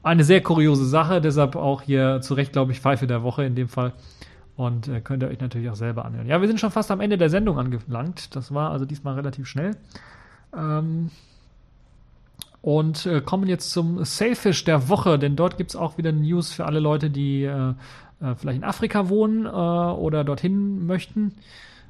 [0.03, 3.55] Eine sehr kuriose Sache, deshalb auch hier zu Recht, glaube ich, Pfeife der Woche in
[3.55, 3.93] dem Fall.
[4.57, 6.27] Und äh, könnt ihr euch natürlich auch selber anhören.
[6.27, 8.35] Ja, wir sind schon fast am Ende der Sendung angelangt.
[8.35, 9.77] Das war also diesmal relativ schnell.
[10.55, 11.09] Ähm,
[12.61, 16.51] und äh, kommen jetzt zum Sailfish der Woche, denn dort gibt es auch wieder News
[16.51, 17.73] für alle Leute, die äh,
[18.21, 21.33] äh, vielleicht in Afrika wohnen äh, oder dorthin möchten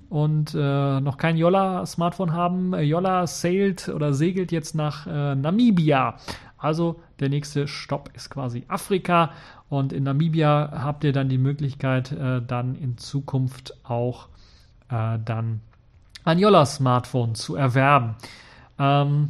[0.10, 2.74] und äh, noch kein Yolla-Smartphone haben.
[2.74, 6.16] Yolla sailt oder segelt jetzt nach äh, Namibia.
[6.58, 9.32] Also der nächste Stopp ist quasi Afrika
[9.70, 14.28] und in Namibia habt ihr dann die Möglichkeit, äh, dann in Zukunft auch
[14.90, 15.62] äh, dann
[16.24, 18.16] ein Yolla-Smartphone zu erwerben.
[18.78, 19.30] Ähm,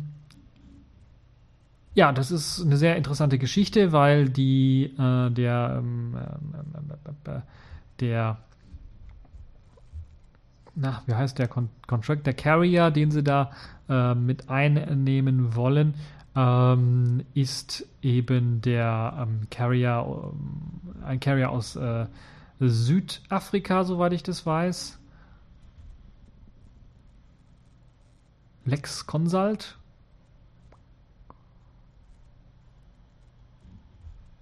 [1.93, 6.15] ja, das ist eine sehr interessante Geschichte, weil die äh, der ähm,
[7.25, 7.39] äh,
[7.99, 8.37] der
[10.75, 13.51] na, wie heißt der Con Contract, der Carrier, den sie da
[13.89, 15.95] äh, mit einnehmen wollen,
[16.35, 22.05] ähm, ist eben der ähm, Carrier, ähm, ein Carrier aus äh,
[22.59, 24.99] Südafrika, soweit ich das weiß.
[28.65, 29.77] Lex Consult.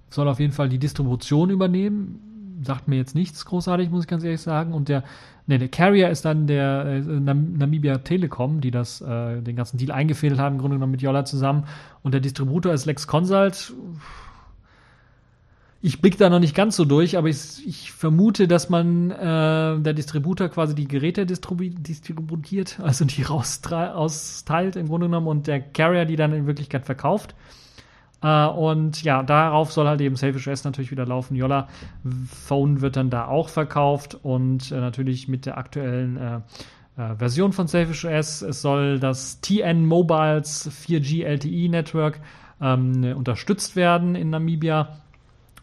[0.10, 2.30] Soll auf jeden Fall die Distribution übernehmen
[2.64, 4.74] sagt mir jetzt nichts großartig, muss ich ganz ehrlich sagen.
[4.74, 5.04] Und der,
[5.48, 9.92] ne, der Carrier ist dann der äh, Namibia Telekom, die das, äh, den ganzen Deal
[9.92, 11.66] eingefädelt haben, im Grunde genommen mit Yola zusammen.
[12.04, 13.74] Und der Distributor ist Lex Consult.
[15.82, 19.80] Ich blicke da noch nicht ganz so durch, aber ich, ich vermute, dass man äh,
[19.80, 25.62] der Distributor quasi die Geräte distribu distributiert, also die rausteilt im Grunde genommen und der
[25.62, 27.34] Carrier die dann in Wirklichkeit verkauft.
[28.22, 31.36] Uh, und ja, darauf soll halt eben Selfish OS natürlich wieder laufen.
[31.36, 31.70] Yola
[32.28, 36.40] Phone wird dann da auch verkauft und äh, natürlich mit der aktuellen äh,
[37.00, 38.42] äh, Version von Selfish OS.
[38.42, 42.20] Es soll das TN Mobiles 4G LTE Network
[42.62, 44.98] ähm, unterstützt werden in Namibia.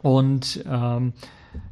[0.00, 1.12] Und ähm,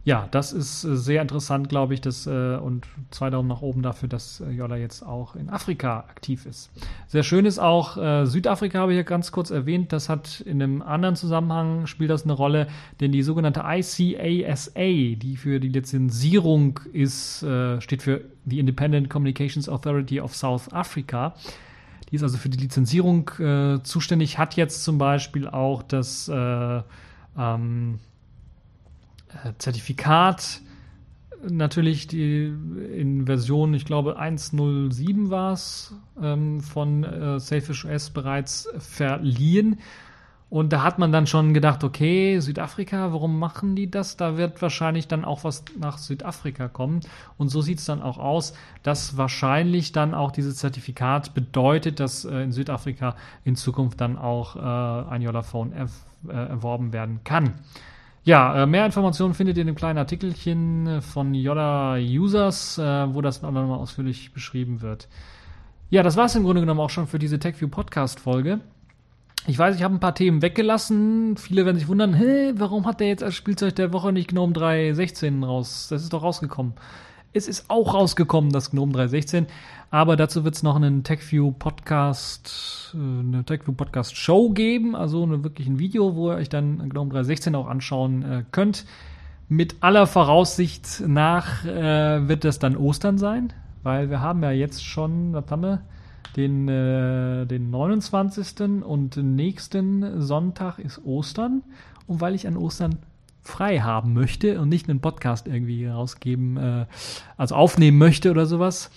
[0.05, 3.83] ja, das ist äh, sehr interessant, glaube ich, dass, äh, und zwei Daumen nach oben
[3.83, 6.71] dafür, dass äh, Jolla jetzt auch in Afrika aktiv ist.
[7.07, 10.63] Sehr schön ist auch, äh, Südafrika habe ich ja ganz kurz erwähnt, das hat in
[10.63, 12.69] einem anderen Zusammenhang, spielt das eine Rolle,
[13.01, 17.45] denn die sogenannte ICASA, die für die Lizenzierung ist,
[17.79, 21.35] steht für the Independent Communications Authority of South Africa,
[22.11, 26.85] die ist also für die Lizenzierung äh, zuständig, hat jetzt zum Beispiel auch das ähm,
[27.37, 27.99] äh,
[29.59, 30.61] Zertifikat
[31.51, 38.69] natürlich die in Version, ich glaube 1.07 war es, ähm, von äh, Safish OS bereits
[38.79, 39.79] verliehen.
[40.51, 44.17] Und da hat man dann schon gedacht, okay, Südafrika, warum machen die das?
[44.17, 47.01] Da wird wahrscheinlich dann auch was nach Südafrika kommen.
[47.37, 48.55] Und so sieht es dann auch aus,
[48.85, 54.55] dass wahrscheinlich dann auch dieses Zertifikat bedeutet, dass äh, in Südafrika in Zukunft dann auch
[54.55, 55.89] äh, ein Yola-Phone er,
[56.29, 57.55] äh, erworben werden kann.
[58.25, 63.21] Ja, äh, mehr Informationen findet ihr in dem kleinen Artikelchen von Yoda Users, äh, wo
[63.21, 65.09] das nochmal ausführlich beschrieben wird.
[65.91, 68.61] Ja, das war es im Grunde genommen auch schon für diese TechView Podcast Folge.
[69.47, 71.37] Ich weiß, ich habe ein paar Themen weggelassen.
[71.37, 74.55] Viele werden sich wundern, hä, warum hat der jetzt als Spielzeug der Woche nicht Gnome
[74.55, 75.89] 316 raus?
[75.91, 76.73] Das ist doch rausgekommen.
[77.37, 79.47] Es ist auch rausgekommen, das Gnome 316.
[79.91, 84.95] Aber dazu wird es noch einen TechView Podcast, äh, eine TechView Podcast Show geben.
[84.95, 88.87] Also eine, wirklich ein Video, wo ihr euch dann Gnome 316 auch anschauen äh, könnt.
[89.49, 93.53] Mit aller Voraussicht nach äh, wird das dann Ostern sein.
[93.83, 95.81] Weil wir haben ja jetzt schon, was haben wir?
[96.37, 98.85] Den, äh, den 29.
[98.85, 101.65] und nächsten Sonntag ist Ostern.
[102.07, 102.99] Und weil ich an Ostern
[103.45, 106.87] frei haben möchte und nicht einen Podcast irgendwie rausgeben, äh,
[107.37, 108.91] also aufnehmen möchte oder sowas,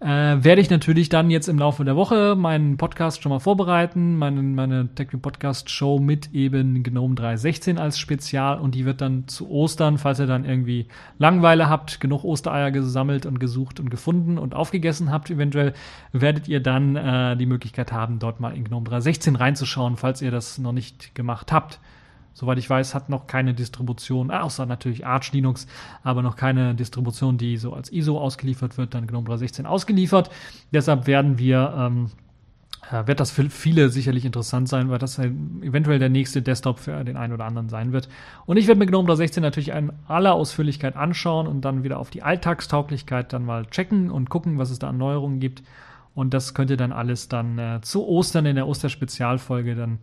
[0.00, 4.16] äh, werde ich natürlich dann jetzt im Laufe der Woche meinen Podcast schon mal vorbereiten,
[4.16, 9.26] meine, meine TechView Podcast Show mit eben Gnome 316 als Spezial und die wird dann
[9.26, 10.86] zu Ostern, falls ihr dann irgendwie
[11.18, 15.74] Langeweile habt, genug Ostereier gesammelt und gesucht und gefunden und aufgegessen habt, eventuell
[16.12, 20.30] werdet ihr dann äh, die Möglichkeit haben, dort mal in Gnome 316 reinzuschauen, falls ihr
[20.30, 21.80] das noch nicht gemacht habt
[22.38, 25.66] soweit ich weiß, hat noch keine Distribution, außer natürlich Arch Linux,
[26.04, 30.30] aber noch keine Distribution, die so als ISO ausgeliefert wird, dann GNOME 316 ausgeliefert.
[30.72, 32.10] Deshalb werden wir, ähm,
[32.92, 37.02] äh, wird das für viele sicherlich interessant sein, weil das eventuell der nächste Desktop für
[37.02, 38.08] den einen oder anderen sein wird.
[38.46, 42.10] Und ich werde mir GNOME 316 natürlich in aller Ausführlichkeit anschauen und dann wieder auf
[42.10, 45.64] die Alltagstauglichkeit dann mal checken und gucken, was es da an Neuerungen gibt.
[46.14, 49.98] Und das könnt ihr dann alles dann äh, zu Ostern in der Osterspezialfolge dann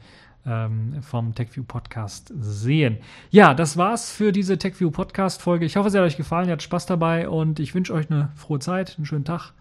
[0.45, 2.97] ähm, vom TechView Podcast sehen.
[3.31, 5.65] Ja, das war's für diese TechView Podcast Folge.
[5.65, 8.30] Ich hoffe, es hat euch gefallen, ihr habt Spaß dabei und ich wünsche euch eine
[8.35, 9.53] frohe Zeit, einen schönen Tag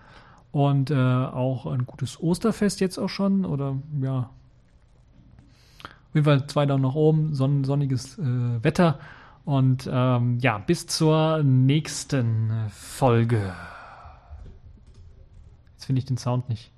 [0.53, 4.31] und äh, auch ein gutes Osterfest jetzt auch schon oder ja.
[5.83, 9.01] Auf jeden Fall zwei Daumen nach oben, sonn sonniges äh, Wetter
[9.45, 13.53] und ähm, ja, bis zur nächsten Folge.
[15.75, 16.71] Jetzt finde ich den Sound nicht.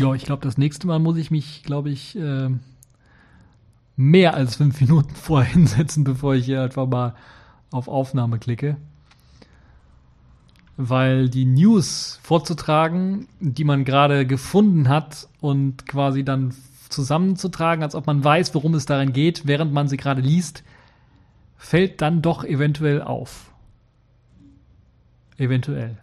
[0.00, 2.50] Ja, ich glaube, das nächste Mal muss ich mich, glaube ich, äh,
[3.96, 7.14] mehr als fünf Minuten vorher hinsetzen, bevor ich hier einfach mal
[7.70, 8.76] auf Aufnahme klicke.
[10.76, 16.54] Weil die News vorzutragen, die man gerade gefunden hat und quasi dann
[16.88, 20.62] zusammenzutragen, als ob man weiß, worum es darin geht, während man sie gerade liest,
[21.56, 23.52] fällt dann doch eventuell auf.
[25.36, 25.98] Eventuell.